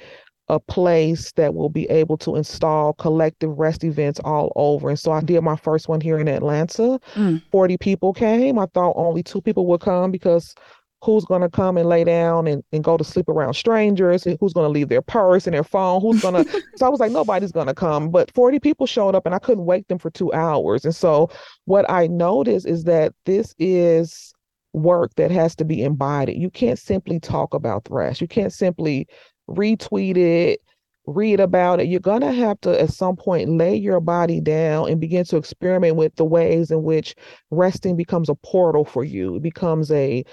a 0.48 0.58
place 0.58 1.30
that 1.32 1.54
will 1.54 1.68
be 1.68 1.88
able 1.90 2.18
to 2.18 2.34
install 2.34 2.92
collective 2.94 3.56
rest 3.56 3.84
events 3.84 4.18
all 4.24 4.52
over. 4.56 4.88
And 4.88 4.98
so 4.98 5.12
I 5.12 5.20
did 5.20 5.40
my 5.42 5.54
first 5.54 5.88
one 5.88 6.00
here 6.00 6.18
in 6.18 6.26
Atlanta. 6.26 6.98
Mm. 7.14 7.40
40 7.52 7.78
people 7.78 8.12
came. 8.12 8.58
I 8.58 8.66
thought 8.66 8.94
only 8.96 9.22
two 9.22 9.40
people 9.40 9.66
would 9.66 9.80
come 9.80 10.10
because 10.10 10.54
who's 11.02 11.24
going 11.24 11.40
to 11.40 11.48
come 11.48 11.76
and 11.76 11.88
lay 11.88 12.04
down 12.04 12.46
and, 12.46 12.62
and 12.72 12.84
go 12.84 12.96
to 12.96 13.04
sleep 13.04 13.28
around 13.28 13.54
strangers 13.54 14.24
who's 14.24 14.52
going 14.52 14.66
to 14.66 14.68
leave 14.68 14.88
their 14.88 15.02
purse 15.02 15.46
and 15.46 15.54
their 15.54 15.64
phone 15.64 16.00
who's 16.00 16.20
going 16.20 16.44
to 16.44 16.62
so 16.76 16.86
i 16.86 16.88
was 16.88 17.00
like 17.00 17.12
nobody's 17.12 17.52
going 17.52 17.66
to 17.66 17.74
come. 17.74 18.10
But 18.10 18.32
40 18.34 18.58
people 18.60 18.86
showed 18.86 19.14
up 19.14 19.26
and 19.26 19.34
i 19.34 19.38
couldn't 19.38 19.64
wake 19.64 19.88
them 19.88 19.98
for 19.98 20.10
two 20.10 20.32
hours. 20.32 20.84
And 20.84 20.94
so 20.94 21.30
what 21.64 21.88
i 21.90 22.06
noticed 22.06 22.66
is 22.66 22.84
that 22.84 23.14
this 23.24 23.54
is 23.58 24.32
work 24.72 25.14
that 25.16 25.30
has 25.30 25.56
to 25.56 25.64
be 25.64 25.82
embodied. 25.82 26.40
You 26.40 26.50
can't 26.50 26.78
simply 26.78 27.18
talk 27.18 27.54
about 27.54 27.86
thrash 27.86 28.20
you 28.20 28.28
can't 28.28 28.52
simply 28.52 29.08
retweet 29.48 30.16
it 30.16 30.60
read 31.06 31.40
about 31.40 31.80
it. 31.80 31.88
You're 31.88 32.00
going 32.00 32.20
to 32.20 32.32
have 32.32 32.60
to 32.62 32.80
at 32.80 32.90
some 32.90 33.16
point 33.16 33.50
lay 33.50 33.74
your 33.74 34.00
body 34.00 34.40
down 34.40 34.88
and 34.88 35.00
begin 35.00 35.24
to 35.26 35.36
experiment 35.36 35.96
with 35.96 36.14
the 36.16 36.24
ways 36.24 36.70
in 36.70 36.82
which 36.82 37.14
resting 37.50 37.96
becomes 37.96 38.28
a 38.28 38.34
portal 38.34 38.84
for 38.84 39.04
you. 39.04 39.36
It 39.36 39.42
becomes 39.42 39.90
a 39.90 40.24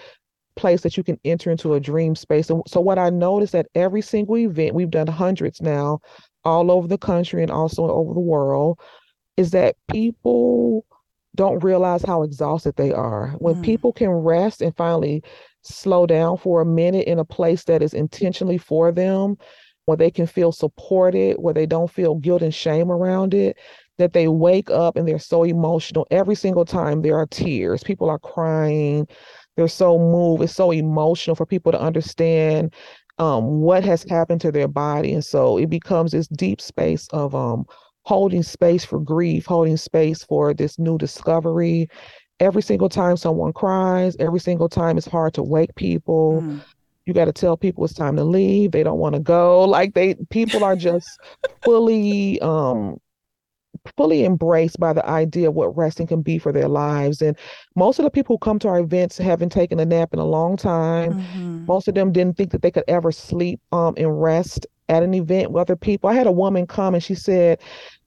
place 0.57 0.81
that 0.81 0.97
you 0.97 1.03
can 1.03 1.19
enter 1.23 1.49
into 1.51 1.73
a 1.73 1.79
dream 1.79 2.15
space. 2.15 2.49
And 2.49 2.61
so 2.67 2.81
what 2.81 2.99
I 2.99 3.09
noticed 3.09 3.55
at 3.55 3.67
every 3.75 4.01
single 4.01 4.37
event, 4.37 4.75
we've 4.75 4.89
done 4.89 5.07
hundreds 5.07 5.61
now, 5.61 5.99
all 6.43 6.71
over 6.71 6.87
the 6.87 6.97
country 6.97 7.41
and 7.41 7.51
also 7.51 7.89
over 7.89 8.13
the 8.13 8.19
world, 8.19 8.79
is 9.37 9.51
that 9.51 9.75
people 9.89 10.85
don't 11.35 11.63
realize 11.63 12.03
how 12.03 12.23
exhausted 12.23 12.75
they 12.75 12.91
are. 12.91 13.29
When 13.37 13.55
mm. 13.55 13.63
people 13.63 13.93
can 13.93 14.09
rest 14.09 14.61
and 14.61 14.75
finally 14.75 15.23
slow 15.61 16.05
down 16.05 16.37
for 16.37 16.61
a 16.61 16.65
minute 16.65 17.07
in 17.07 17.19
a 17.19 17.25
place 17.25 17.63
that 17.65 17.81
is 17.81 17.93
intentionally 17.93 18.57
for 18.57 18.91
them, 18.91 19.37
where 19.85 19.97
they 19.97 20.11
can 20.11 20.27
feel 20.27 20.51
supported, 20.51 21.37
where 21.37 21.53
they 21.53 21.65
don't 21.65 21.91
feel 21.91 22.15
guilt 22.15 22.41
and 22.41 22.53
shame 22.53 22.91
around 22.91 23.33
it, 23.33 23.57
that 23.97 24.13
they 24.13 24.27
wake 24.27 24.69
up 24.69 24.95
and 24.95 25.07
they're 25.07 25.19
so 25.19 25.43
emotional. 25.43 26.05
Every 26.11 26.35
single 26.35 26.65
time 26.65 27.01
there 27.01 27.17
are 27.17 27.25
tears, 27.27 27.83
people 27.83 28.09
are 28.09 28.19
crying, 28.19 29.07
they're 29.57 29.67
so 29.67 29.99
moved 29.99 30.43
it's 30.43 30.55
so 30.55 30.71
emotional 30.71 31.35
for 31.35 31.45
people 31.45 31.71
to 31.71 31.81
understand 31.81 32.73
um, 33.19 33.61
what 33.61 33.83
has 33.83 34.03
happened 34.03 34.39
to 34.39 34.51
their 34.51 34.67
body 34.67 35.11
and 35.11 35.25
so 35.25 35.57
it 35.57 35.69
becomes 35.69 36.11
this 36.11 36.27
deep 36.27 36.61
space 36.61 37.07
of 37.11 37.35
um, 37.35 37.65
holding 38.07 38.41
space 38.41 38.85
for 38.85 39.01
grief 39.01 39.45
holding 39.45 39.75
space 39.75 40.23
for 40.23 40.53
this 40.53 40.79
new 40.79 40.97
discovery. 40.97 41.89
Every 42.39 42.61
single 42.61 42.87
time 42.87 43.17
someone 43.17 43.51
cries 43.51 44.15
every 44.17 44.39
single 44.39 44.69
time 44.69 44.97
it's 44.97 45.07
hard 45.07 45.33
to 45.33 45.43
wake 45.43 45.75
people. 45.75 46.41
Mm. 46.41 46.63
you 47.05 47.13
got 47.13 47.25
to 47.25 47.33
tell 47.33 47.57
people 47.57 47.83
it's 47.83 47.93
time 47.93 48.15
to 48.15 48.23
leave 48.23 48.71
they 48.71 48.83
don't 48.83 48.99
want 48.99 49.15
to 49.15 49.19
go. 49.19 49.65
Like 49.65 49.93
they 49.93 50.15
people 50.29 50.63
are 50.63 50.77
just 50.77 51.09
fully 51.65 52.39
um 52.39 52.97
fully 53.95 54.25
embraced 54.25 54.79
by 54.79 54.93
the 54.93 55.07
idea 55.07 55.49
of 55.49 55.55
what 55.55 55.75
resting 55.75 56.07
can 56.07 56.21
be 56.21 56.37
for 56.37 56.51
their 56.51 56.67
lives. 56.67 57.21
And 57.21 57.37
most 57.75 57.99
of 57.99 58.03
the 58.03 58.11
people 58.11 58.35
who 58.35 58.39
come 58.39 58.59
to 58.59 58.67
our 58.67 58.79
events 58.79 59.17
haven't 59.17 59.51
taken 59.51 59.79
a 59.79 59.85
nap 59.85 60.13
in 60.13 60.19
a 60.19 60.25
long 60.25 60.57
time. 60.57 61.13
Mm-hmm. 61.13 61.65
Most 61.65 61.87
of 61.87 61.95
them 61.95 62.11
didn't 62.11 62.37
think 62.37 62.51
that 62.51 62.61
they 62.61 62.71
could 62.71 62.85
ever 62.87 63.11
sleep 63.11 63.59
um, 63.71 63.93
and 63.97 64.21
rest 64.21 64.67
at 64.89 65.03
an 65.03 65.13
event 65.13 65.51
with 65.51 65.61
other 65.61 65.75
people. 65.75 66.09
I 66.09 66.13
had 66.13 66.27
a 66.27 66.31
woman 66.31 66.67
come 66.67 66.93
and 66.93 67.03
she 67.03 67.15
said, 67.15 67.59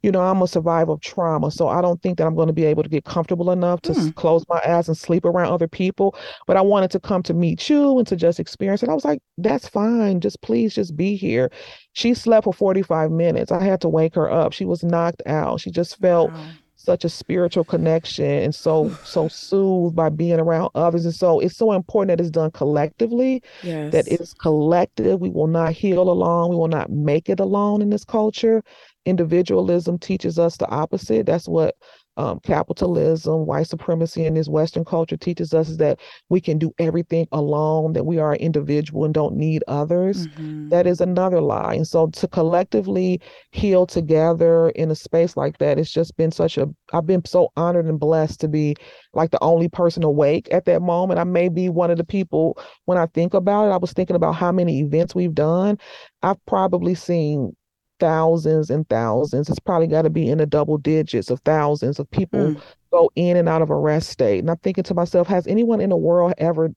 you 0.03 0.11
know, 0.11 0.23
I'm 0.23 0.41
a 0.41 0.49
survivor 0.49 0.93
of 0.93 1.01
trauma, 1.01 1.51
so 1.51 1.69
I 1.69 1.83
don't 1.83 2.01
think 2.03 2.17
that 2.19 2.27
I'm 2.27 2.35
going 2.35 2.47
to 2.47 2.55
be 2.55 2.65
able 2.65 2.83
to 2.83 2.89
get 2.89 3.05
comfortable 3.05 3.51
enough 3.51 3.83
to 3.83 3.93
mm. 3.93 4.15
close 4.15 4.45
my 4.49 4.61
eyes 4.67 4.89
and 4.89 4.97
sleep 4.97 5.27
around 5.27 5.53
other 5.53 5.69
people. 5.69 6.17
But 6.47 6.57
I 6.57 6.63
wanted 6.63 6.91
to 6.93 7.01
come 7.01 7.23
to 7.25 7.35
meet 7.35 7.69
you 7.69 7.99
and 7.99 8.07
to 8.07 8.17
just 8.17 8.41
experience 8.41 8.83
it. 8.83 8.89
I 8.89 8.95
was 8.95 9.05
like, 9.05 9.21
that's 9.37 9.69
fine. 9.69 10.21
Just 10.21 10.41
please 10.41 10.75
just 10.75 10.97
be 10.97 11.17
here. 11.17 11.51
She 11.93 12.15
slept 12.15 12.45
for 12.45 12.55
45 12.55 13.11
minutes. 13.11 13.53
I 13.53 13.63
had 13.63 13.83
to 13.83 13.89
wake 13.89 14.15
her 14.15 14.31
up. 14.31 14.55
She 14.55 14.65
was 14.65 14.83
knocked 14.83 15.23
out. 15.27 15.61
She 15.61 15.71
just 15.71 15.99
felt 15.99 16.33
wow. 16.33 16.47
Such 16.83 17.05
a 17.05 17.09
spiritual 17.09 17.65
connection 17.65 18.25
and 18.25 18.55
so 18.55 18.91
so 19.05 19.29
soothed 19.29 19.95
by 19.95 20.09
being 20.09 20.41
around 20.41 20.71
others. 20.75 21.05
And 21.05 21.15
so 21.15 21.41
it's 21.41 21.57
so 21.57 21.73
important 21.73 22.17
that 22.17 22.23
it's 22.23 22.31
done 22.31 22.51
collectively. 22.51 23.43
Yes. 23.63 23.93
That 23.93 24.09
it's 24.09 24.35
collective. 24.35 25.21
We 25.21 25.31
will 25.31 25.47
not 25.47 25.73
heal 25.73 26.11
alone. 26.11 26.51
We 26.51 26.57
will 26.57 26.69
not 26.69 26.91
make 26.91 27.29
it 27.29 27.41
alone 27.41 27.83
in 27.83 27.91
this 27.91 28.05
culture 28.05 28.63
individualism 29.07 29.99
teaches 29.99 30.39
us 30.39 30.57
the 30.57 30.69
opposite. 30.69 31.27
That's 31.27 31.49
what 31.49 31.75
um, 32.17 32.41
capitalism, 32.41 33.47
white 33.47 33.67
supremacy 33.67 34.27
in 34.27 34.35
this 34.35 34.49
Western 34.49 34.85
culture 34.85 35.17
teaches 35.17 35.55
us 35.55 35.69
is 35.69 35.77
that 35.79 35.99
we 36.29 36.41
can 36.41 36.59
do 36.59 36.73
everything 36.79 37.27
alone, 37.33 37.93
that 37.93 38.05
we 38.05 38.19
are 38.19 38.33
an 38.33 38.41
individual 38.41 39.05
and 39.05 39.15
don't 39.15 39.37
need 39.37 39.63
others. 39.69 40.27
Mm-hmm. 40.27 40.69
That 40.69 40.87
is 40.87 41.01
another 41.01 41.41
lie. 41.41 41.75
And 41.75 41.87
so 41.87 42.09
to 42.09 42.29
collectively 42.29 43.21
heal 43.53 43.87
together 43.87 44.71
in 44.71 44.91
a 44.91 44.95
space 44.95 45.37
like 45.37 45.59
that, 45.59 45.79
it's 45.79 45.93
just 45.93 46.17
been 46.17 46.33
such 46.33 46.59
a, 46.59 46.69
I've 46.93 47.07
been 47.07 47.25
so 47.25 47.53
honored 47.57 47.87
and 47.87 47.99
blessed 47.99 48.41
to 48.41 48.49
be 48.49 48.77
like 49.15 49.31
the 49.31 49.43
only 49.43 49.69
person 49.69 50.03
awake 50.03 50.49
at 50.53 50.65
that 50.67 50.83
moment. 50.83 51.21
I 51.21 51.25
may 51.25 51.49
be 51.49 51.69
one 51.69 51.91
of 51.91 51.97
the 51.97 52.05
people 52.05 52.59
when 52.85 52.99
I 52.99 53.07
think 53.07 53.35
about 53.35 53.69
it, 53.69 53.73
I 53.73 53.79
was 53.79 53.93
thinking 53.93 54.17
about 54.17 54.33
how 54.33 54.53
many 54.53 54.81
events 54.81 55.15
we've 55.15 55.35
done. 55.35 55.79
I've 56.23 56.45
probably 56.47 56.95
seen 56.95 57.57
thousands 58.01 58.71
and 58.71 58.89
thousands. 58.89 59.49
It's 59.49 59.59
probably 59.59 59.87
got 59.87 60.03
to 60.03 60.11
be 60.11 60.29
in 60.29 60.39
the 60.39 60.47
double 60.47 60.79
digits 60.79 61.31
of 61.31 61.41
thousands 61.41 61.99
of 61.99 62.11
people 62.11 62.41
mm. 62.41 62.61
go 62.91 63.11
in 63.15 63.37
and 63.37 63.49
out 63.49 63.63
of 63.63 63.71
a 63.71 63.77
rest 63.77 64.11
state. 64.11 64.41
And 64.41 64.51
I'm 64.51 64.57
thinking 64.59 64.85
to 64.85 64.95
myself, 64.95 65.29
has 65.29 65.47
anyone 65.47 65.81
in 65.81 65.91
the 65.91 65.97
world 65.97 66.35
ever 66.39 66.71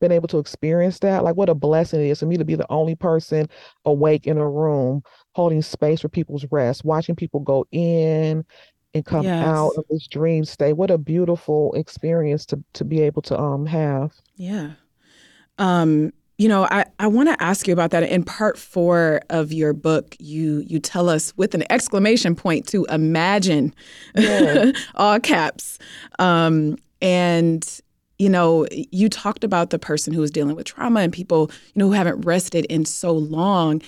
been 0.00 0.12
able 0.12 0.28
to 0.28 0.38
experience 0.38 0.98
that? 1.00 1.24
Like, 1.24 1.36
what 1.36 1.48
a 1.48 1.54
blessing 1.54 2.00
it 2.00 2.08
is 2.08 2.20
for 2.20 2.26
me 2.26 2.36
to 2.36 2.44
be 2.44 2.54
the 2.54 2.70
only 2.70 2.94
person 2.94 3.48
awake 3.84 4.26
in 4.26 4.38
a 4.38 4.48
room, 4.48 5.02
holding 5.32 5.62
space 5.62 6.00
for 6.00 6.08
people's 6.08 6.46
rest, 6.50 6.84
watching 6.84 7.14
people 7.14 7.40
go 7.40 7.66
in 7.70 8.44
and 8.94 9.04
come 9.04 9.24
yes. 9.24 9.46
out 9.46 9.72
of 9.76 9.84
this 9.90 10.06
dream 10.06 10.44
state. 10.44 10.74
What 10.74 10.90
a 10.90 10.98
beautiful 10.98 11.72
experience 11.74 12.44
to 12.46 12.62
to 12.74 12.84
be 12.84 13.00
able 13.00 13.22
to 13.22 13.38
um 13.38 13.66
have. 13.66 14.12
Yeah. 14.36 14.72
Um 15.58 16.12
you 16.42 16.48
know, 16.48 16.64
I, 16.64 16.84
I 16.98 17.06
want 17.06 17.28
to 17.28 17.40
ask 17.40 17.68
you 17.68 17.72
about 17.72 17.92
that. 17.92 18.02
In 18.02 18.24
part 18.24 18.58
four 18.58 19.20
of 19.30 19.52
your 19.52 19.72
book, 19.72 20.16
you 20.18 20.64
you 20.66 20.80
tell 20.80 21.08
us 21.08 21.32
with 21.36 21.54
an 21.54 21.62
exclamation 21.70 22.34
point 22.34 22.66
to 22.66 22.84
imagine, 22.86 23.72
yeah. 24.16 24.72
all 24.96 25.20
caps. 25.20 25.78
Um, 26.18 26.78
and 27.00 27.80
you 28.18 28.28
know, 28.28 28.66
you 28.72 29.08
talked 29.08 29.44
about 29.44 29.70
the 29.70 29.78
person 29.78 30.12
who 30.12 30.20
was 30.20 30.32
dealing 30.32 30.56
with 30.56 30.66
trauma 30.66 30.98
and 30.98 31.12
people, 31.12 31.48
you 31.74 31.78
know, 31.78 31.86
who 31.86 31.92
haven't 31.92 32.20
rested 32.22 32.64
in 32.64 32.86
so 32.86 33.12
long. 33.12 33.80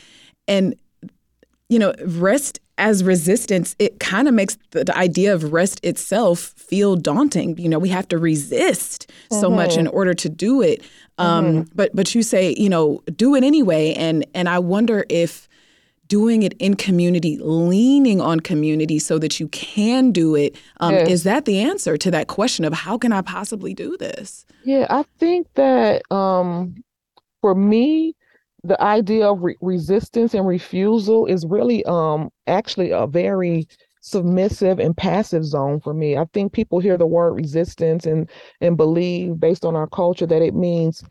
And, 0.47 0.77
you 1.69 1.81
know, 1.81 1.93
rest 2.07 2.61
as 2.79 3.05
resistance, 3.05 3.77
it 3.79 4.01
kind 4.01 4.27
of 4.27 4.35
makes 4.35 4.59
the, 4.71 4.85
the, 4.85 4.97
idea 4.97 5.33
of 5.33 5.53
rest 5.53 5.79
itself 5.85 6.55
feel 6.57 6.97
daunting. 6.97 7.57
You 7.57 7.69
know, 7.69 7.79
we 7.79 7.89
have 7.91 8.09
to 8.09 8.19
resist 8.19 9.09
mm-hmm. 9.09 9.41
so 9.41 9.51
much 9.51 9.77
in 9.77 9.87
mm-hmm. 9.87 9.97
order 9.97 10.15
to 10.15 10.29
do 10.29 10.61
it. 10.61 10.83
Um, 11.19 11.45
mm-hmm. 11.45 11.63
But 11.75 11.95
but 11.95 12.15
you 12.15 12.23
say, 12.23 12.55
you 12.59 12.69
know, 12.69 13.03
do 13.15 13.35
it 13.35 13.45
anyway, 13.45 13.95
and 13.95 14.27
and 14.35 14.49
I 14.49 14.59
wonder 14.59 15.05
if 15.09 15.49
doing 16.09 16.43
it 16.43 16.53
in 16.55 16.75
community, 16.75 17.39
leaning 17.39 18.21
on 18.21 18.41
community 18.41 18.99
so 18.99 19.19
that 19.19 19.41
you 19.41 19.49
can 19.49 20.13
do 20.13 20.35
it, 20.35 20.57
um, 20.81 20.95
yes. 20.95 21.09
is 21.09 21.23
that 21.23 21.45
the 21.45 21.59
answer 21.59 21.97
to 21.97 22.11
that 22.11 22.27
question 22.29 22.65
of 22.65 22.73
how 22.73 22.99
can 22.99 23.13
I 23.13 23.23
possibly 23.23 23.73
do 23.73 23.97
this? 23.97 24.45
Yeah, 24.65 24.87
I 24.91 25.05
think 25.19 25.47
that 25.55 26.03
um, 26.13 26.85
for 27.41 27.55
me, 27.55 28.15
the 28.65 28.81
idea 28.83 29.29
of 29.31 29.43
re- 29.43 29.57
resistance 29.61 30.35
and 30.35 30.47
refusal 30.47 31.27
is 31.27 31.47
really 31.47 31.85
um 31.85 32.31
actually 32.47 32.91
a 32.91 33.07
very 33.07 33.69
submissive 34.01 34.79
and 34.79 34.97
passive 34.97 35.45
zone 35.45 35.81
for 35.81 35.95
me. 35.95 36.17
I 36.17 36.27
think 36.33 36.53
people 36.53 36.79
hear 36.79 36.99
the 36.99 37.07
word 37.07 37.35
resistance 37.35 38.07
and 38.07 38.29
and 38.61 38.77
believe 38.77 39.39
based 39.39 39.65
on 39.65 39.77
our 39.77 39.87
culture 39.87 40.27
that 40.27 40.43
it 40.43 40.55
means 40.55 41.05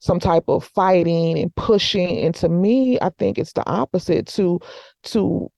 some 0.00 0.20
type 0.20 0.44
of 0.48 0.64
fighting 0.64 1.38
and 1.38 1.54
pushing 1.56 2.20
and 2.20 2.34
to 2.36 2.48
me 2.48 2.98
I 3.00 3.10
think 3.18 3.38
it's 3.38 3.52
the 3.52 3.68
opposite 3.68 4.26
to 4.28 4.60
to 5.04 5.50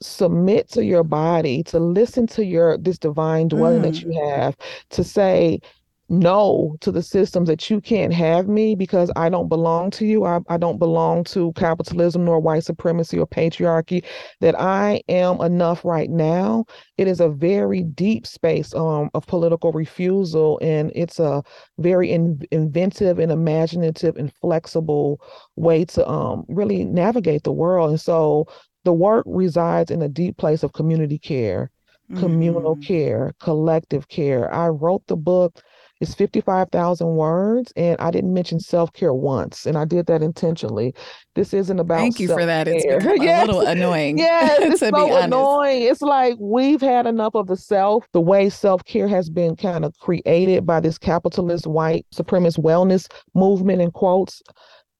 submit 0.00 0.70
to 0.70 0.84
your 0.84 1.04
body, 1.04 1.62
to 1.64 1.78
listen 1.78 2.26
to 2.28 2.44
your 2.44 2.78
this 2.78 2.98
divine 2.98 3.48
dwelling 3.48 3.80
mm. 3.80 3.84
that 3.84 4.02
you 4.02 4.12
have, 4.30 4.56
to 4.90 5.02
say, 5.04 5.60
no 6.08 6.76
to 6.80 6.90
the 6.90 7.02
systems 7.02 7.48
that 7.48 7.68
you 7.68 7.80
can't 7.80 8.12
have 8.12 8.48
me 8.48 8.74
because 8.74 9.10
I 9.16 9.28
don't 9.28 9.48
belong 9.48 9.90
to 9.92 10.06
you. 10.06 10.24
I, 10.24 10.40
I 10.48 10.56
don't 10.56 10.78
belong 10.78 11.24
to 11.24 11.52
capitalism 11.52 12.24
nor 12.24 12.40
white 12.40 12.64
supremacy 12.64 13.18
or 13.18 13.26
patriarchy, 13.26 14.04
that 14.40 14.58
I 14.58 15.02
am 15.08 15.40
enough 15.40 15.84
right 15.84 16.10
now. 16.10 16.64
It 16.96 17.08
is 17.08 17.20
a 17.20 17.28
very 17.28 17.82
deep 17.82 18.26
space 18.26 18.74
um, 18.74 19.10
of 19.14 19.26
political 19.26 19.72
refusal, 19.72 20.58
and 20.62 20.90
it's 20.94 21.18
a 21.18 21.42
very 21.78 22.10
in, 22.10 22.40
inventive 22.50 23.18
and 23.18 23.30
imaginative 23.30 24.16
and 24.16 24.32
flexible 24.40 25.20
way 25.56 25.84
to 25.86 26.08
um, 26.08 26.44
really 26.48 26.84
navigate 26.84 27.42
the 27.42 27.52
world. 27.52 27.90
And 27.90 28.00
so 28.00 28.46
the 28.84 28.92
work 28.92 29.24
resides 29.28 29.90
in 29.90 30.02
a 30.02 30.08
deep 30.08 30.38
place 30.38 30.62
of 30.62 30.72
community 30.72 31.18
care, 31.18 31.70
communal 32.16 32.76
mm-hmm. 32.76 32.82
care, 32.82 33.34
collective 33.40 34.08
care. 34.08 34.52
I 34.52 34.68
wrote 34.68 35.06
the 35.08 35.16
book 35.16 35.60
it's 36.00 36.14
55,000 36.14 37.16
words, 37.16 37.72
and 37.76 38.00
I 38.00 38.10
didn't 38.10 38.32
mention 38.32 38.60
self 38.60 38.92
care 38.92 39.12
once, 39.12 39.66
and 39.66 39.76
I 39.76 39.84
did 39.84 40.06
that 40.06 40.22
intentionally. 40.22 40.94
This 41.34 41.52
isn't 41.52 41.78
about. 41.78 41.98
Thank 41.98 42.20
you 42.20 42.28
for 42.28 42.46
that. 42.46 42.68
It's 42.68 42.84
yes. 42.84 43.04
a 43.04 43.46
little 43.46 43.62
annoying. 43.62 44.18
Yes, 44.18 44.58
it's 44.60 44.80
so 44.80 45.16
annoying. 45.16 45.82
It's 45.82 46.00
like 46.00 46.36
we've 46.38 46.80
had 46.80 47.06
enough 47.06 47.34
of 47.34 47.48
the 47.48 47.56
self. 47.56 48.06
The 48.12 48.20
way 48.20 48.48
self 48.48 48.84
care 48.84 49.08
has 49.08 49.28
been 49.28 49.56
kind 49.56 49.84
of 49.84 49.98
created 49.98 50.64
by 50.64 50.78
this 50.80 50.98
capitalist 50.98 51.66
white 51.66 52.06
supremacist 52.14 52.58
wellness 52.62 53.08
movement 53.34 53.82
in 53.82 53.90
quotes 53.90 54.40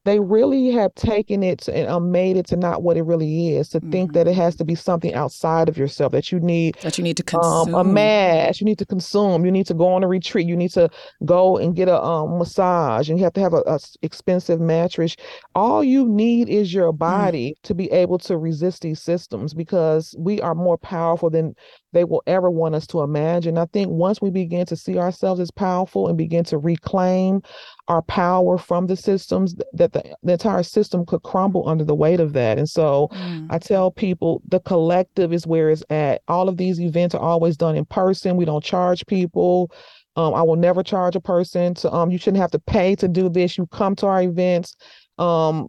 they 0.08 0.20
really 0.20 0.70
have 0.70 0.94
taken 0.94 1.42
it 1.42 1.68
and 1.68 1.86
um, 1.86 2.10
made 2.10 2.38
it 2.38 2.46
to 2.46 2.56
not 2.56 2.82
what 2.82 2.96
it 2.96 3.02
really 3.02 3.54
is 3.54 3.68
to 3.68 3.78
mm-hmm. 3.78 3.90
think 3.90 4.12
that 4.14 4.26
it 4.26 4.34
has 4.34 4.56
to 4.56 4.64
be 4.64 4.74
something 4.74 5.12
outside 5.12 5.68
of 5.68 5.76
yourself 5.76 6.12
that 6.12 6.32
you 6.32 6.40
need 6.40 6.74
that 6.82 6.96
you 6.96 7.04
need 7.04 7.16
to 7.16 7.22
consume 7.22 7.74
um, 7.74 7.86
a 7.86 7.92
mass 7.92 8.58
you 8.58 8.64
need 8.64 8.78
to 8.78 8.86
consume 8.86 9.44
you 9.44 9.52
need 9.52 9.66
to 9.66 9.74
go 9.74 9.86
on 9.86 10.02
a 10.02 10.08
retreat 10.08 10.46
you 10.46 10.56
need 10.56 10.70
to 10.70 10.88
go 11.26 11.58
and 11.58 11.76
get 11.76 11.88
a 11.88 12.02
um, 12.02 12.38
massage 12.38 13.10
and 13.10 13.18
you 13.18 13.24
have 13.24 13.34
to 13.34 13.40
have 13.40 13.52
a, 13.52 13.62
a, 13.66 13.78
expensive 14.00 14.60
mattress 14.60 15.14
all 15.54 15.84
you 15.84 16.08
need 16.08 16.48
is 16.48 16.72
your 16.72 16.92
mm. 16.92 16.98
body 16.98 17.50
mm. 17.50 17.62
to 17.62 17.74
be 17.74 17.90
able 17.92 18.16
to 18.16 18.38
resist 18.38 18.80
these 18.80 19.02
systems 19.02 19.52
because 19.52 20.14
we 20.18 20.40
are 20.40 20.54
more 20.54 20.78
powerful 20.78 21.28
than 21.28 21.54
they 21.92 22.04
will 22.04 22.22
ever 22.26 22.50
want 22.50 22.74
us 22.74 22.86
to 22.88 23.00
imagine. 23.00 23.56
I 23.56 23.66
think 23.66 23.88
once 23.90 24.20
we 24.20 24.30
begin 24.30 24.66
to 24.66 24.76
see 24.76 24.98
ourselves 24.98 25.40
as 25.40 25.50
powerful 25.50 26.08
and 26.08 26.18
begin 26.18 26.44
to 26.44 26.58
reclaim 26.58 27.42
our 27.88 28.02
power 28.02 28.58
from 28.58 28.86
the 28.86 28.96
systems, 28.96 29.54
that 29.72 29.92
the, 29.92 30.14
the 30.22 30.32
entire 30.32 30.62
system 30.62 31.04
could 31.06 31.22
crumble 31.22 31.68
under 31.68 31.84
the 31.84 31.94
weight 31.94 32.20
of 32.20 32.34
that. 32.34 32.58
And 32.58 32.68
so 32.68 33.08
mm. 33.12 33.46
I 33.50 33.58
tell 33.58 33.90
people 33.90 34.42
the 34.46 34.60
collective 34.60 35.32
is 35.32 35.46
where 35.46 35.70
it's 35.70 35.82
at. 35.90 36.22
All 36.28 36.48
of 36.48 36.58
these 36.58 36.80
events 36.80 37.14
are 37.14 37.20
always 37.20 37.56
done 37.56 37.76
in 37.76 37.86
person. 37.86 38.36
We 38.36 38.44
don't 38.44 38.62
charge 38.62 39.06
people. 39.06 39.72
Um, 40.16 40.34
I 40.34 40.42
will 40.42 40.56
never 40.56 40.82
charge 40.82 41.16
a 41.16 41.20
person 41.20 41.74
to 41.74 41.92
um 41.92 42.10
you 42.10 42.18
shouldn't 42.18 42.40
have 42.40 42.50
to 42.50 42.58
pay 42.58 42.94
to 42.96 43.08
do 43.08 43.28
this. 43.28 43.56
You 43.56 43.66
come 43.66 43.96
to 43.96 44.06
our 44.06 44.22
events. 44.22 44.76
Um, 45.18 45.68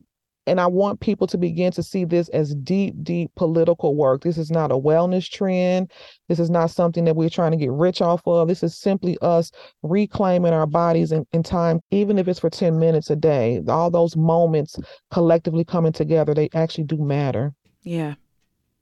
and 0.49 0.59
I 0.59 0.67
want 0.67 0.99
people 0.99 1.27
to 1.27 1.37
begin 1.37 1.71
to 1.73 1.83
see 1.83 2.03
this 2.03 2.27
as 2.29 2.55
deep, 2.55 2.95
deep 3.03 3.31
political 3.35 3.95
work. 3.95 4.23
This 4.23 4.37
is 4.37 4.49
not 4.49 4.71
a 4.71 4.75
wellness 4.75 5.29
trend. 5.29 5.91
This 6.27 6.39
is 6.39 6.49
not 6.49 6.71
something 6.71 7.05
that 7.05 7.15
we're 7.15 7.29
trying 7.29 7.51
to 7.51 7.57
get 7.57 7.71
rich 7.71 8.01
off 8.01 8.21
of. 8.25 8.47
This 8.47 8.63
is 8.63 8.77
simply 8.77 9.17
us 9.21 9.51
reclaiming 9.83 10.53
our 10.53 10.65
bodies 10.65 11.11
in, 11.11 11.25
in 11.31 11.43
time, 11.43 11.79
even 11.91 12.17
if 12.17 12.27
it's 12.27 12.39
for 12.39 12.49
10 12.49 12.79
minutes 12.79 13.09
a 13.09 13.15
day. 13.15 13.61
All 13.67 13.91
those 13.91 14.17
moments 14.17 14.77
collectively 15.11 15.63
coming 15.63 15.93
together, 15.93 16.33
they 16.33 16.49
actually 16.53 16.85
do 16.85 16.97
matter. 16.97 17.53
Yeah. 17.83 18.15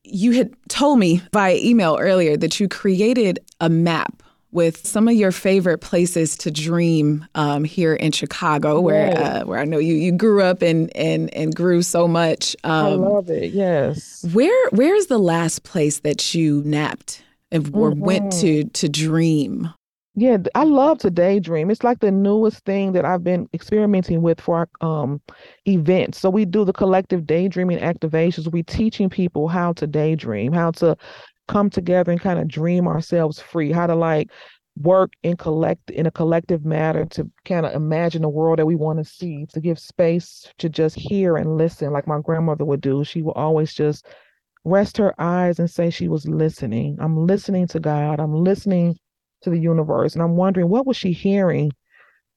You 0.03 0.31
had 0.31 0.55
told 0.69 0.99
me 0.99 1.21
via 1.33 1.57
email 1.57 1.97
earlier 1.99 2.37
that 2.37 2.59
you 2.59 2.69
created 2.69 3.39
a 3.59 3.69
map 3.69 4.23
with 4.57 4.85
some 4.87 5.07
of 5.07 5.13
your 5.13 5.31
favorite 5.31 5.77
places 5.77 6.35
to 6.35 6.49
dream 6.49 7.23
um, 7.35 7.63
here 7.63 7.93
in 7.93 8.11
Chicago, 8.11 8.81
where 8.81 9.15
uh, 9.15 9.45
where 9.45 9.59
I 9.59 9.65
know 9.65 9.77
you 9.77 9.93
you 9.93 10.11
grew 10.11 10.41
up 10.41 10.63
and 10.63 10.93
and 10.97 11.31
and 11.35 11.55
grew 11.55 11.83
so 11.83 12.07
much. 12.07 12.55
Um, 12.63 12.85
I 12.85 12.89
love 12.95 13.29
it. 13.29 13.53
Yes. 13.53 14.25
Where 14.33 14.69
where 14.71 14.95
is 14.95 15.07
the 15.07 15.19
last 15.19 15.61
place 15.61 15.99
that 15.99 16.33
you 16.33 16.63
napped 16.65 17.23
or 17.53 17.59
mm-hmm. 17.59 17.99
went 17.99 18.31
to 18.41 18.63
to 18.63 18.89
dream? 18.89 19.69
Yeah, 20.19 20.37
I 20.55 20.63
love 20.63 20.97
to 20.99 21.11
daydream. 21.11 21.69
It's 21.69 21.83
like 21.83 21.99
the 21.99 22.09
newest 22.09 22.65
thing 22.65 22.93
that 22.93 23.05
I've 23.05 23.23
been 23.23 23.47
experimenting 23.53 24.23
with 24.23 24.41
for 24.41 24.67
our 24.81 25.03
um, 25.03 25.21
events. 25.67 26.17
So 26.17 26.31
we 26.31 26.43
do 26.43 26.65
the 26.65 26.73
collective 26.73 27.27
daydreaming 27.27 27.77
activations. 27.77 28.51
We 28.51 28.63
teaching 28.63 29.11
people 29.11 29.47
how 29.47 29.73
to 29.73 29.85
daydream, 29.85 30.53
how 30.53 30.71
to 30.71 30.97
come 31.47 31.69
together 31.69 32.11
and 32.11 32.21
kind 32.21 32.39
of 32.39 32.47
dream 32.47 32.87
ourselves 32.87 33.39
free, 33.39 33.71
how 33.71 33.87
to 33.87 33.95
like 33.95 34.31
work 34.79 35.11
in 35.23 35.35
collect 35.35 35.89
in 35.89 36.05
a 36.05 36.11
collective 36.11 36.63
matter 36.63 37.05
to 37.05 37.29
kind 37.45 37.65
of 37.65 37.73
imagine 37.73 38.23
a 38.23 38.29
world 38.29 38.59
that 38.59 38.65
we 38.65 38.75
want 38.75 38.99
to 38.99 39.05
see, 39.05 39.45
to 39.53 39.59
give 39.59 39.79
space 39.79 40.51
to 40.59 40.69
just 40.69 40.95
hear 40.95 41.35
and 41.35 41.57
listen, 41.57 41.91
like 41.91 42.07
my 42.07 42.19
grandmother 42.19 42.65
would 42.65 42.81
do. 42.81 43.03
She 43.03 43.21
would 43.21 43.31
always 43.31 43.73
just 43.73 44.05
rest 44.65 44.97
her 44.97 45.19
eyes 45.19 45.59
and 45.59 45.69
say 45.69 45.89
she 45.89 46.07
was 46.07 46.27
listening. 46.27 46.97
I'm 46.99 47.25
listening 47.25 47.67
to 47.67 47.79
God. 47.79 48.19
I'm 48.19 48.35
listening 48.35 48.97
to 49.41 49.49
the 49.49 49.59
universe. 49.59 50.13
And 50.13 50.21
I'm 50.21 50.35
wondering 50.35 50.69
what 50.69 50.85
was 50.85 50.97
she 50.97 51.11
hearing 51.11 51.71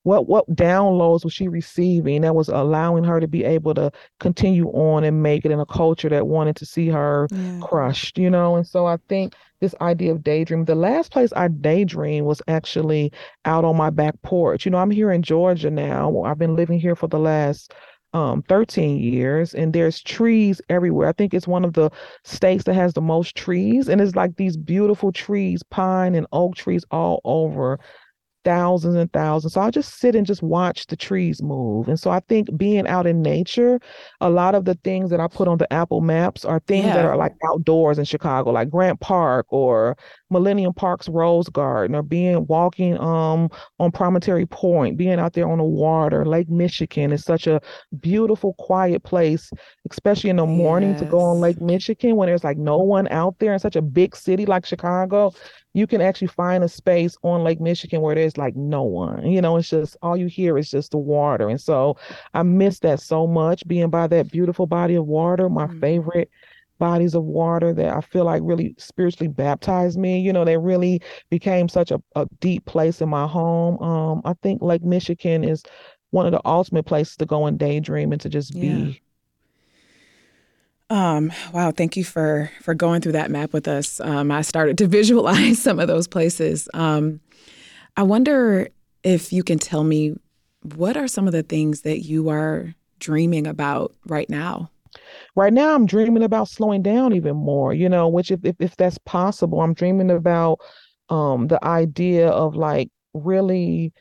what 0.03 0.29
what 0.29 0.49
downloads 0.55 1.25
was 1.25 1.33
she 1.33 1.49
receiving 1.49 2.23
that 2.23 2.35
was 2.35 2.49
allowing 2.49 3.05
her 3.05 3.21
to 3.21 3.29
be 3.29 3.45
able 3.45 3.75
to 3.75 3.91
continue 4.19 4.69
on 4.69 5.05
and 5.05 5.23
make 5.23 5.45
it 5.45 5.51
in 5.51 5.61
a 5.61 5.67
culture 5.67 6.09
that 6.09 6.27
wanted 6.27 6.57
to 6.57 6.65
see 6.65 6.89
her 6.89 7.29
yeah. 7.31 7.61
crushed 7.63 8.19
you 8.19 8.31
know? 8.31 8.57
And 8.57 8.67
so 8.67 8.87
i 8.87 8.97
think 9.09 9.35
this 9.61 9.75
idea 9.81 10.13
of 10.13 10.23
daydream 10.23 10.65
the 10.65 10.75
last 10.75 11.13
place 11.13 11.33
i 11.37 11.49
daydream 11.49 12.25
was 12.25 12.41
actually 12.49 13.13
out 13.45 13.65
on 13.65 13.77
my 13.77 13.91
back 13.91 14.21
porch. 14.23 14.65
You 14.65 14.71
know 14.71 14.79
i'm 14.79 14.91
here 14.91 15.11
in 15.11 15.23
georgia 15.23 15.71
now. 15.71 16.23
I've 16.23 16.39
been 16.39 16.57
living 16.57 16.81
here 16.81 16.97
for 16.97 17.07
the 17.07 17.19
last 17.19 17.73
um 18.13 18.43
13 18.49 18.99
years 18.99 19.55
and 19.55 19.73
there's 19.73 20.03
trees 20.03 20.61
everywhere. 20.69 21.09
I 21.09 21.13
think 21.13 21.33
it's 21.33 21.47
one 21.47 21.65
of 21.65 21.75
the 21.75 21.91
states 22.25 22.65
that 22.65 22.75
has 22.75 22.95
the 22.95 23.01
most 23.01 23.37
trees 23.37 23.89
and 23.89 24.01
it's 24.01 24.17
like 24.17 24.37
these 24.37 24.57
beautiful 24.57 25.13
trees 25.13 25.63
pine 25.71 26.15
and 26.15 26.27
oak 26.33 26.57
trees 26.57 26.85
all 26.91 27.21
over 27.25 27.79
thousands 28.45 28.95
and 28.95 29.13
thousands. 29.13 29.55
So 29.55 29.61
I'll 29.61 29.71
just 29.71 29.99
sit 29.99 30.15
and 30.15 30.27
just 30.27 30.43
watch 30.43 30.87
the 30.87 30.97
trees 30.97 31.43
move. 31.43 31.89
And 31.89 31.99
so 31.99 32.11
I 32.11 32.21
think 32.21 32.57
being 32.57 32.87
out 32.87 33.07
in 33.07 33.23
nature, 33.23 33.81
a 34.21 34.31
lot 34.31 34.55
of 34.55 34.65
the 34.65 34.75
things 34.77 35.11
that 35.11 35.21
I 35.21 35.29
put 35.29 35.49
on 35.49 35.59
the 35.59 35.73
Apple 35.73 36.01
Maps 36.01 36.45
are 36.45 36.61
things 36.67 36.87
yeah. 36.87 36.97
that 36.97 37.05
are 37.05 37.17
like 37.17 37.33
outdoors 37.49 37.99
in 37.99 38.05
Chicago, 38.05 38.51
like 38.51 38.71
Grant 38.71 39.01
Park 39.01 39.47
or 39.51 39.97
Millennium 40.31 40.73
Park's 40.73 41.09
Rose 41.09 41.49
Garden, 41.49 41.95
or 41.95 42.03
being 42.03 42.47
walking 42.47 42.99
um 42.99 43.51
on 43.79 43.91
Promontory 43.91 44.47
Point, 44.47 44.97
being 44.97 45.19
out 45.19 45.33
there 45.33 45.49
on 45.49 45.59
the 45.59 45.65
water. 45.65 46.25
Lake 46.25 46.49
Michigan 46.49 47.13
is 47.13 47.25
such 47.25 47.47
a 47.47 47.61
beautiful, 48.01 48.55
quiet 48.55 49.03
place, 49.03 49.51
especially 49.91 50.31
in 50.31 50.37
the 50.37 50.47
morning 50.47 50.91
yes. 50.91 51.01
to 51.01 51.07
go 51.07 51.21
on 51.21 51.41
Lake 51.41 51.61
Michigan 51.61 52.17
when 52.17 52.27
there's 52.27 52.45
like 52.45 52.57
no 52.59 52.79
one 52.79 53.09
out 53.09 53.39
there 53.39 53.53
in 53.53 53.59
such 53.59 53.77
a 53.77 53.83
big 53.83 54.17
city 54.17 54.47
like 54.47 54.65
Chicago 54.65 55.33
you 55.73 55.87
can 55.87 56.01
actually 56.01 56.29
find 56.29 56.65
a 56.65 56.69
space 56.69 57.17
on 57.23 57.45
Lake 57.45 57.61
Michigan 57.61 58.01
where 58.01 58.15
there's 58.15 58.37
like 58.37 58.57
no 58.57 58.83
one. 58.83 59.31
You 59.31 59.41
know, 59.41 59.57
it's 59.57 59.71
just 59.71 59.97
all 60.03 60.17
you 60.17 60.27
hear 60.27 60.59
is 60.59 60.71
just 60.71 60.91
the 60.91 60.99
water. 60.99 61.49
And 61.49 61.61
so 61.61 61.97
I 62.35 62.43
miss 62.43 62.81
that 62.81 63.01
so 63.01 63.27
much 63.27 63.67
being 63.67 63.91
by 63.91 64.07
that 64.09 64.31
beautiful 64.31 64.67
body 64.67 64.97
of 64.97 65.07
water, 65.07 65.49
my 65.49 65.67
mm-hmm. 65.67 65.81
favorite 65.81 66.31
bodies 66.79 67.15
of 67.15 67.23
water 67.23 67.73
that 67.75 67.95
I 67.95 68.01
feel 68.01 68.25
like 68.25 68.43
really 68.45 68.75
spiritually 68.79 69.29
baptized 69.29 69.99
me. 69.99 70.19
You 70.21 70.33
know, 70.33 70.45
they 70.45 70.57
really 70.57 71.01
became 71.29 71.69
such 71.69 71.93
a, 71.93 72.03
a 72.17 72.27
deep 72.41 72.65
place 72.65 73.01
in 73.01 73.09
my 73.09 73.27
home. 73.27 73.79
Um, 73.81 74.23
I 74.25 74.35
think 74.43 74.63
Lake 74.63 74.83
Michigan 74.83 75.45
is 75.45 75.63
one 76.11 76.27
of 76.27 76.33
the 76.33 76.41
ultimate 76.45 76.87
places 76.87 77.17
to 77.19 77.27
go 77.27 77.47
and 77.47 77.59
daydream 77.59 78.11
and 78.11 78.21
to 78.23 78.29
just 78.29 78.55
yeah. 78.55 78.61
be 78.61 79.03
um, 80.91 81.33
wow, 81.53 81.71
thank 81.71 81.97
you 81.97 82.05
for 82.05 82.51
for 82.61 82.75
going 82.75 83.01
through 83.01 83.13
that 83.13 83.31
map 83.31 83.53
with 83.53 83.69
us. 83.69 84.01
Um, 84.01 84.31
I 84.31 84.43
started 84.43 84.77
to 84.79 84.87
visualize 84.89 85.63
some 85.63 85.79
of 85.79 85.89
those 85.89 86.09
places. 86.09 86.69
Um, 86.75 87.21
I 87.97 88.03
wonder 88.03 88.69
if 89.03 89.33
you 89.33 89.43
can 89.43 89.59
tell 89.59 89.85
me 89.85 90.15
what 90.75 90.97
are 90.97 91.09
some 91.09 91.27
of 91.27 91.33
the 91.33 91.43
things 91.43 91.83
that 91.83 92.05
you 92.05 92.29
are 92.29 92.75
dreaming 92.99 93.47
about 93.47 93.95
right 94.07 94.29
now. 94.29 94.71
Right 95.37 95.53
now, 95.53 95.75
I'm 95.75 95.87
dreaming 95.87 96.25
about 96.25 96.49
slowing 96.49 96.83
down 96.83 97.15
even 97.15 97.37
more. 97.37 97.73
You 97.73 97.89
know, 97.89 98.09
which 98.09 98.33
if 98.33 98.45
if, 98.45 98.57
if 98.59 98.77
that's 98.77 98.99
possible, 98.99 99.61
I'm 99.61 99.75
dreaming 99.75 100.11
about 100.11 100.59
um, 101.09 101.47
the 101.47 101.65
idea 101.65 102.29
of 102.29 102.57
like 102.57 102.91
really 103.15 103.93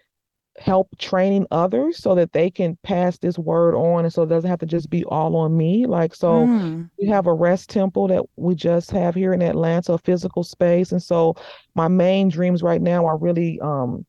help 0.60 0.90
training 0.98 1.48
others 1.52 1.98
so 1.98 2.16
that 2.16 2.34
they 2.34 2.50
can 2.50 2.78
pass 2.84 3.18
this 3.18 3.38
word 3.38 3.76
on 3.76 4.04
and 4.04 4.14
so 4.14 4.24
it 4.24 4.30
doesn't 4.30 4.50
have 4.50 4.60
to 4.60 4.66
just 4.66 4.90
be 4.90 5.06
all 5.06 5.36
on 5.36 5.56
me 5.56 5.86
like 5.86 6.14
so 6.14 6.46
mm. 6.46 6.90
we 7.00 7.08
have 7.08 7.28
a 7.28 7.34
rest 7.34 7.70
temple 7.70 8.08
that 8.08 8.24
we 8.36 8.54
just 8.54 8.92
have 8.92 9.16
here 9.16 9.34
in 9.34 9.42
atlanta 9.42 9.94
a 9.94 9.98
physical 9.98 10.44
space 10.44 10.92
and 10.92 11.02
so 11.02 11.34
my 11.76 11.88
main 11.88 12.28
dreams 12.28 12.62
right 12.62 12.82
now 12.82 13.06
are 13.06 13.18
really 13.18 13.60
um 13.62 14.06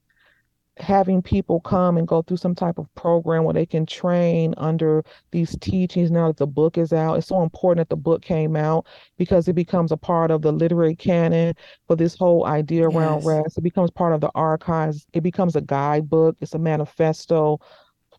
having 0.81 1.23
people 1.23 1.61
come 1.61 1.97
and 1.97 2.09
go 2.09 2.23
through 2.23 2.37
some 2.37 2.55
type 2.55 2.79
of 2.79 2.93
program 2.95 3.45
where 3.45 3.55
they 3.55 3.67
can 3.67 3.87
train 3.87 4.55
under 4.57 5.05
these 5.31 5.57
teachings 5.61 6.11
now 6.11 6.29
that 6.29 6.37
the 6.37 6.47
book 6.47 6.79
is 6.79 6.93
out. 6.93 7.15
It's 7.15 7.29
so 7.29 7.43
important 7.43 7.89
that 7.89 7.95
the 7.95 8.01
book 8.01 8.23
came 8.23 8.57
out 8.57 8.87
because 9.19 9.49
it 9.49 9.55
becomes 9.55 9.93
a 9.93 9.97
part 9.97 10.31
of 10.31 10.43
the 10.43 10.53
literary 10.53 10.97
canon 10.97 11.55
for 11.87 11.97
this 11.97 12.17
whole 12.17 12.47
idea 12.47 12.89
around 12.89 13.19
yes. 13.19 13.27
rest. 13.27 13.59
It 13.59 13.63
becomes 13.63 13.91
part 13.91 14.15
of 14.15 14.21
the 14.21 14.31
archives. 14.35 15.07
It 15.13 15.23
becomes 15.23 15.57
a 15.57 15.61
guidebook. 15.61 16.37
It's 16.41 16.55
a 16.55 16.59
manifesto 16.59 17.61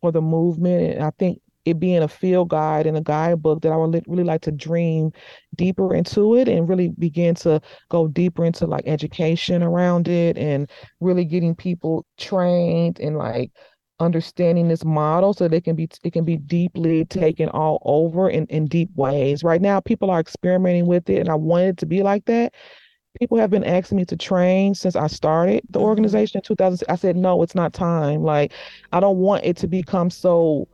for 0.00 0.12
the 0.12 0.22
movement. 0.22 0.94
And 0.94 1.04
I 1.04 1.10
think 1.18 1.40
it 1.64 1.78
being 1.78 2.02
a 2.02 2.08
field 2.08 2.48
guide 2.48 2.86
and 2.86 2.96
a 2.96 3.00
guidebook 3.00 3.62
that 3.62 3.72
I 3.72 3.76
would 3.76 4.02
really 4.06 4.24
like 4.24 4.42
to 4.42 4.52
dream 4.52 5.12
deeper 5.54 5.94
into 5.94 6.36
it 6.36 6.48
and 6.48 6.68
really 6.68 6.88
begin 6.88 7.34
to 7.36 7.60
go 7.88 8.08
deeper 8.08 8.44
into 8.44 8.66
like 8.66 8.84
education 8.86 9.62
around 9.62 10.08
it 10.08 10.36
and 10.36 10.68
really 11.00 11.24
getting 11.24 11.54
people 11.54 12.04
trained 12.18 12.98
and 12.98 13.16
like 13.16 13.52
understanding 14.00 14.66
this 14.66 14.84
model 14.84 15.32
so 15.32 15.46
they 15.46 15.60
can 15.60 15.76
be 15.76 15.88
it 16.02 16.12
can 16.12 16.24
be 16.24 16.36
deeply 16.36 17.04
taken 17.04 17.48
all 17.50 17.80
over 17.84 18.28
in, 18.28 18.46
in 18.46 18.66
deep 18.66 18.90
ways. 18.96 19.44
Right 19.44 19.62
now 19.62 19.80
people 19.80 20.10
are 20.10 20.20
experimenting 20.20 20.86
with 20.86 21.08
it 21.08 21.18
and 21.18 21.28
I 21.28 21.34
want 21.34 21.64
it 21.64 21.76
to 21.78 21.86
be 21.86 22.02
like 22.02 22.24
that. 22.24 22.54
People 23.20 23.36
have 23.38 23.50
been 23.50 23.64
asking 23.64 23.98
me 23.98 24.04
to 24.06 24.16
train 24.16 24.74
since 24.74 24.96
I 24.96 25.06
started 25.06 25.62
the 25.70 25.78
mm-hmm. 25.78 25.86
organization 25.86 26.38
in 26.38 26.42
2000. 26.42 26.86
I 26.88 26.96
said, 26.96 27.14
no, 27.14 27.42
it's 27.42 27.54
not 27.54 27.74
time. 27.74 28.22
Like, 28.22 28.52
I 28.90 29.00
don't 29.00 29.18
want 29.18 29.44
it 29.44 29.58
to 29.58 29.68
become 29.68 30.08
so 30.08 30.66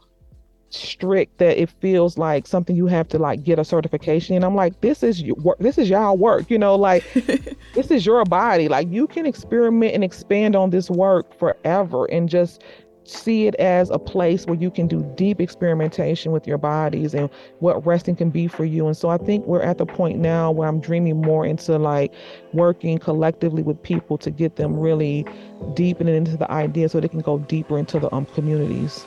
strict 0.70 1.38
that 1.38 1.60
it 1.60 1.70
feels 1.80 2.18
like 2.18 2.46
something 2.46 2.76
you 2.76 2.86
have 2.86 3.08
to 3.08 3.18
like 3.18 3.42
get 3.42 3.58
a 3.58 3.64
certification. 3.64 4.36
And 4.36 4.44
i'm 4.44 4.54
like 4.54 4.80
this 4.80 5.02
is 5.02 5.22
your 5.22 5.36
work 5.36 5.58
this 5.58 5.78
is 5.78 5.88
y'all 5.88 6.16
work 6.16 6.50
you 6.50 6.58
know 6.58 6.76
like 6.76 7.04
this 7.74 7.90
is 7.90 8.04
your 8.04 8.24
body. 8.24 8.68
Like 8.68 8.88
you 8.90 9.06
can 9.06 9.26
experiment 9.26 9.94
and 9.94 10.04
expand 10.04 10.56
on 10.56 10.70
this 10.70 10.90
work 10.90 11.38
forever 11.38 12.06
and 12.06 12.28
just 12.28 12.62
see 13.04 13.46
it 13.46 13.54
as 13.54 13.88
a 13.88 13.98
place 13.98 14.44
where 14.44 14.58
you 14.58 14.70
can 14.70 14.86
do 14.86 15.02
deep 15.16 15.40
experimentation 15.40 16.30
with 16.30 16.46
your 16.46 16.58
bodies 16.58 17.14
and 17.14 17.30
what 17.60 17.84
resting 17.86 18.14
can 18.14 18.28
be 18.28 18.46
for 18.46 18.66
you. 18.66 18.86
And 18.86 18.96
so 18.96 19.08
i 19.08 19.16
think 19.16 19.46
we're 19.46 19.62
at 19.62 19.78
the 19.78 19.86
point 19.86 20.18
now 20.18 20.50
where 20.50 20.68
i'm 20.68 20.80
dreaming 20.80 21.22
more 21.22 21.46
into 21.46 21.78
like 21.78 22.12
working 22.52 22.98
collectively 22.98 23.62
with 23.62 23.82
people 23.82 24.18
to 24.18 24.30
get 24.30 24.56
them 24.56 24.78
really 24.78 25.24
deepening 25.74 26.14
into 26.14 26.36
the 26.36 26.50
idea 26.50 26.88
so 26.88 27.00
they 27.00 27.08
can 27.08 27.20
go 27.20 27.38
deeper 27.38 27.78
into 27.78 27.98
the 27.98 28.14
um, 28.14 28.26
communities 28.26 29.06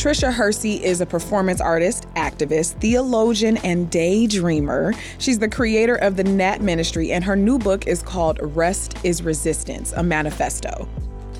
Tricia 0.00 0.32
Hersey 0.32 0.82
is 0.82 1.02
a 1.02 1.06
performance 1.06 1.60
artist, 1.60 2.06
activist, 2.16 2.80
theologian, 2.80 3.58
and 3.58 3.90
daydreamer. 3.90 4.98
She's 5.18 5.38
the 5.38 5.46
creator 5.46 5.96
of 5.96 6.16
the 6.16 6.24
Nap 6.24 6.62
Ministry, 6.62 7.12
and 7.12 7.22
her 7.22 7.36
new 7.36 7.58
book 7.58 7.86
is 7.86 8.02
called 8.02 8.38
Rest 8.40 8.96
is 9.04 9.22
Resistance, 9.22 9.92
a 9.92 10.02
manifesto. 10.02 10.88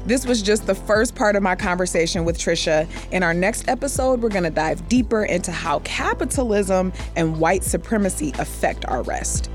This 0.04 0.26
was 0.26 0.42
just 0.42 0.66
the 0.66 0.74
first 0.74 1.14
part 1.14 1.36
of 1.36 1.42
my 1.42 1.56
conversation 1.56 2.26
with 2.26 2.38
Tricia. 2.38 2.86
In 3.12 3.22
our 3.22 3.32
next 3.32 3.66
episode, 3.66 4.20
we're 4.20 4.28
going 4.28 4.44
to 4.44 4.50
dive 4.50 4.86
deeper 4.90 5.24
into 5.24 5.52
how 5.52 5.78
capitalism 5.78 6.92
and 7.16 7.40
white 7.40 7.64
supremacy 7.64 8.34
affect 8.38 8.84
our 8.84 9.02
rest. 9.04 9.50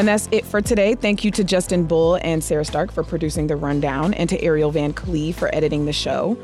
And 0.00 0.08
that's 0.08 0.30
it 0.32 0.46
for 0.46 0.62
today. 0.62 0.94
Thank 0.94 1.24
you 1.24 1.30
to 1.32 1.44
Justin 1.44 1.84
Bull 1.84 2.18
and 2.22 2.42
Sarah 2.42 2.64
Stark 2.64 2.90
for 2.90 3.04
producing 3.04 3.48
the 3.48 3.56
rundown, 3.56 4.14
and 4.14 4.30
to 4.30 4.42
Ariel 4.42 4.70
Van 4.70 4.94
Clee 4.94 5.30
for 5.30 5.54
editing 5.54 5.84
the 5.84 5.92
show. 5.92 6.38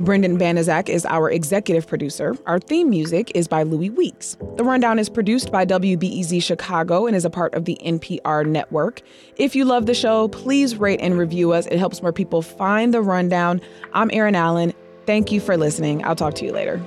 Brendan 0.00 0.38
Banaszak 0.38 0.88
is 0.88 1.04
our 1.04 1.30
executive 1.30 1.86
producer. 1.86 2.34
Our 2.46 2.58
theme 2.58 2.88
music 2.88 3.32
is 3.34 3.48
by 3.48 3.64
Louis 3.64 3.90
Weeks. 3.90 4.38
The 4.56 4.64
Rundown 4.64 4.98
is 4.98 5.10
produced 5.10 5.52
by 5.52 5.66
WBEZ 5.66 6.42
Chicago 6.42 7.06
and 7.06 7.14
is 7.14 7.26
a 7.26 7.30
part 7.30 7.52
of 7.52 7.66
the 7.66 7.78
NPR 7.84 8.46
network. 8.46 9.02
If 9.36 9.54
you 9.54 9.66
love 9.66 9.84
the 9.84 9.92
show, 9.92 10.28
please 10.28 10.76
rate 10.76 11.00
and 11.02 11.18
review 11.18 11.52
us. 11.52 11.66
It 11.66 11.78
helps 11.78 12.00
more 12.00 12.14
people 12.14 12.40
find 12.40 12.94
the 12.94 13.02
Rundown. 13.02 13.60
I'm 13.92 14.10
Erin 14.10 14.34
Allen. 14.34 14.72
Thank 15.04 15.30
you 15.30 15.40
for 15.40 15.58
listening. 15.58 16.02
I'll 16.06 16.16
talk 16.16 16.32
to 16.36 16.46
you 16.46 16.52
later. 16.52 16.82